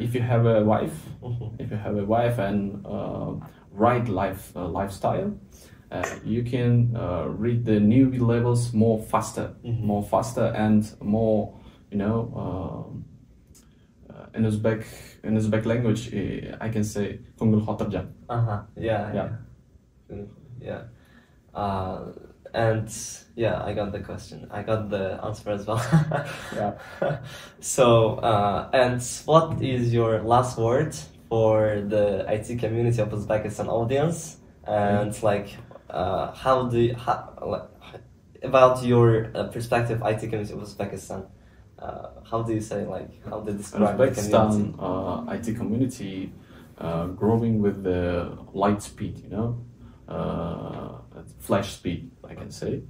if 0.00 0.14
you 0.14 0.20
have 0.22 0.46
a 0.46 0.64
wife 0.64 0.96
Mhm. 1.22 1.60
if 1.60 1.70
you 1.70 1.76
have 1.76 1.96
a 1.98 2.04
wife 2.04 2.38
and 2.38 2.84
uh, 2.86 3.32
right 3.72 4.08
life 4.08 4.52
uh, 4.56 4.66
lifestyle 4.68 5.30
uh, 5.90 6.04
you 6.24 6.42
can 6.42 6.94
uh, 6.96 7.24
read 7.42 7.64
the 7.64 7.80
new 7.80 8.10
levels 8.26 8.72
more 8.74 8.98
faster 8.98 9.54
Mhm. 9.64 9.80
more 9.82 10.02
faster 10.02 10.46
and 10.56 10.82
more 11.00 11.54
you 11.90 11.98
know 11.98 12.16
um, 12.36 13.04
uh, 14.10 14.26
in 14.34 14.44
Uzbek 14.44 14.84
in 15.24 15.36
Uzbek 15.36 15.64
language 15.64 16.12
eh, 16.14 16.54
I 16.60 16.68
can 16.70 16.84
say 16.84 17.20
Kungul 17.38 17.62
Uh-huh. 18.28 18.60
Yeah. 18.76 19.12
Yeah. 19.14 19.28
Yeah. 20.10 20.24
Yeah. 20.60 20.82
Uh, 21.54 22.12
and 22.58 22.90
yeah, 23.36 23.62
I 23.62 23.72
got 23.72 23.92
the 23.92 24.00
question. 24.00 24.48
I 24.50 24.62
got 24.62 24.90
the 24.90 25.20
answer 25.24 25.50
as 25.50 25.64
well. 25.66 25.82
yeah 26.54 26.72
so, 27.60 28.16
uh, 28.16 28.68
and 28.72 29.00
what 29.26 29.62
is 29.62 29.94
your 29.94 30.22
last 30.22 30.58
word 30.58 30.94
for 31.28 31.82
the 31.94 32.26
IT 32.28 32.58
community 32.58 33.00
of 33.00 33.10
Uzbekistan 33.10 33.68
audience? 33.68 34.38
And 34.64 35.14
like, 35.22 35.56
uh, 35.88 36.32
how 36.32 36.66
do 36.68 36.80
you, 36.80 36.94
how, 36.94 37.18
like, 37.46 37.68
about 38.42 38.84
your 38.84 39.30
uh, 39.34 39.44
perspective, 39.44 40.02
IT 40.04 40.20
community 40.20 40.52
of 40.52 40.60
Uzbekistan? 40.60 41.26
Uh, 41.78 42.08
how 42.28 42.42
do 42.42 42.52
you 42.52 42.60
say 42.60 42.84
like 42.84 43.24
how 43.30 43.38
do 43.38 43.52
you 43.52 43.58
describe 43.58 43.96
the 43.96 44.10
community? 44.10 44.34
Uzbekistan 44.34 44.52
uh, 44.82 45.32
IT 45.32 45.56
community 45.56 46.32
uh, 46.78 47.06
growing 47.06 47.62
with 47.62 47.84
the 47.84 48.36
light 48.52 48.82
speed, 48.82 49.22
you 49.22 49.30
know, 49.30 49.64
flash 51.38 51.74
speed, 51.74 52.10
I 52.24 52.34
can 52.34 52.50
say. 52.50 52.82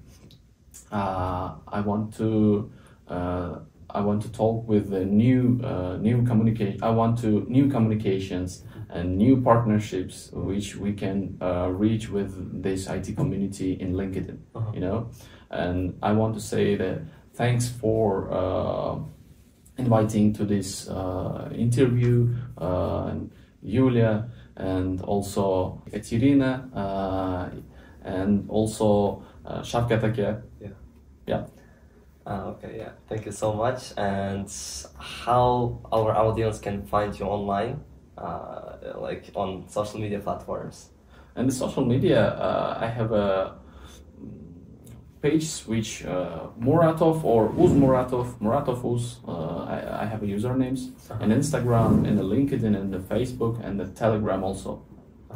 Uh, 0.91 1.55
I 1.67 1.81
want 1.81 2.15
to 2.17 2.71
uh, 3.09 3.59
I 3.91 4.01
want 4.03 4.23
to 4.23 4.31
talk 4.31 4.69
with 4.69 4.91
the 4.91 5.05
new 5.05 5.61
uh, 5.65 5.97
new 5.97 6.23
communication. 6.23 6.83
I 6.83 6.91
want 6.91 7.19
to 7.21 7.47
new 7.49 7.69
communications 7.69 8.65
and 8.91 9.17
new 9.17 9.41
partnerships 9.41 10.31
which 10.33 10.77
we 10.77 10.93
can 10.93 11.39
uh, 11.41 11.69
reach 11.69 12.11
with 12.11 12.63
this 12.63 12.87
IT 12.89 13.17
community 13.17 13.73
in 13.73 13.95
LinkedIn. 13.95 14.39
Uh-huh. 14.55 14.73
You 14.75 14.81
know, 14.81 15.11
and 15.51 15.99
I 16.03 16.13
want 16.13 16.35
to 16.35 16.41
say 16.41 16.77
that 16.77 17.01
thanks 17.35 17.69
for 17.69 18.31
uh, 18.31 18.99
inviting 19.79 20.35
to 20.35 20.45
this 20.45 20.89
uh, 20.89 21.49
interview 21.55 22.35
uh, 22.59 23.07
and 23.07 23.31
Yulia 23.63 24.29
and 24.59 25.01
also 25.03 25.81
Katerina 25.91 26.69
uh, 26.75 27.49
and 28.05 28.45
also 28.51 29.23
uh, 29.47 29.61
Shavkat 29.63 30.05
Ake. 30.05 30.43
Uh, 32.29 32.53
okay, 32.53 32.77
yeah. 32.77 32.91
Thank 33.09 33.25
you 33.25 33.33
so 33.33 33.55
much. 33.55 33.95
And 33.97 34.53
how 34.99 35.81
our 35.91 36.15
audience 36.15 36.59
can 36.59 36.85
find 36.85 37.19
you 37.19 37.25
online, 37.25 37.81
uh, 38.19 38.77
like 39.01 39.31
on 39.35 39.67
social 39.69 39.99
media 39.99 40.19
platforms. 40.19 40.91
And 41.35 41.49
the 41.49 41.55
social 41.55 41.87
media, 41.87 42.21
uh, 42.35 42.77
I 42.79 42.87
have 42.87 43.13
a 43.13 43.55
page 45.21 45.61
which 45.67 46.05
uh, 46.05 46.49
Muratov 46.61 47.25
or 47.25 47.49
Uz 47.59 47.73
Muratov, 47.73 48.39
Muratov 48.39 48.85
Uz, 48.85 49.19
uh, 49.27 49.65
I, 49.65 50.03
I 50.03 50.05
have 50.07 50.23
a 50.23 50.27
usernames, 50.27 50.91
and 51.21 51.33
Instagram, 51.33 52.07
and 52.07 52.19
the 52.19 52.23
LinkedIn, 52.23 52.77
and 52.77 52.93
the 52.93 52.99
Facebook, 52.99 53.65
and 53.65 53.79
the 53.79 53.87
Telegram 53.87 54.45
also. 54.45 54.83
Uh 55.31 55.35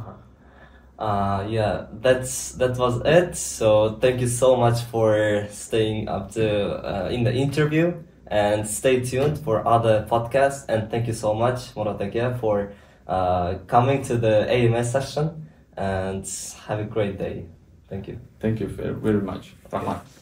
huh. 0.99 1.47
yeah, 1.49 1.87
that's 2.01 2.53
that 2.53 2.77
was 2.77 3.03
it. 3.05 3.37
So 3.37 3.99
thank 4.01 4.21
you 4.21 4.29
so 4.29 4.57
much 4.57 4.83
for 4.83 5.47
staying 5.51 6.09
up 6.09 6.33
to 6.33 6.47
uh, 6.47 7.09
in 7.09 7.25
the 7.25 7.33
interview, 7.33 7.95
and 8.27 8.67
stay 8.67 9.01
tuned 9.01 9.39
for 9.39 9.67
other 9.67 10.07
podcasts. 10.09 10.65
And 10.69 10.91
thank 10.91 11.07
you 11.07 11.15
so 11.15 11.35
much, 11.35 11.75
Monotakia, 11.75 12.39
for 12.39 12.73
uh, 13.07 13.55
coming 13.67 14.03
to 14.05 14.17
the 14.17 14.51
AMS 14.51 14.93
session. 14.93 15.49
And 15.75 16.29
have 16.67 16.81
a 16.81 16.85
great 16.85 17.19
day. 17.19 17.47
Thank 17.93 18.09
you. 18.09 18.19
Thank 18.41 18.61
you 18.61 18.69
very, 18.69 18.95
very 18.95 19.21
much. 19.21 19.53
Rahmat. 19.71 20.22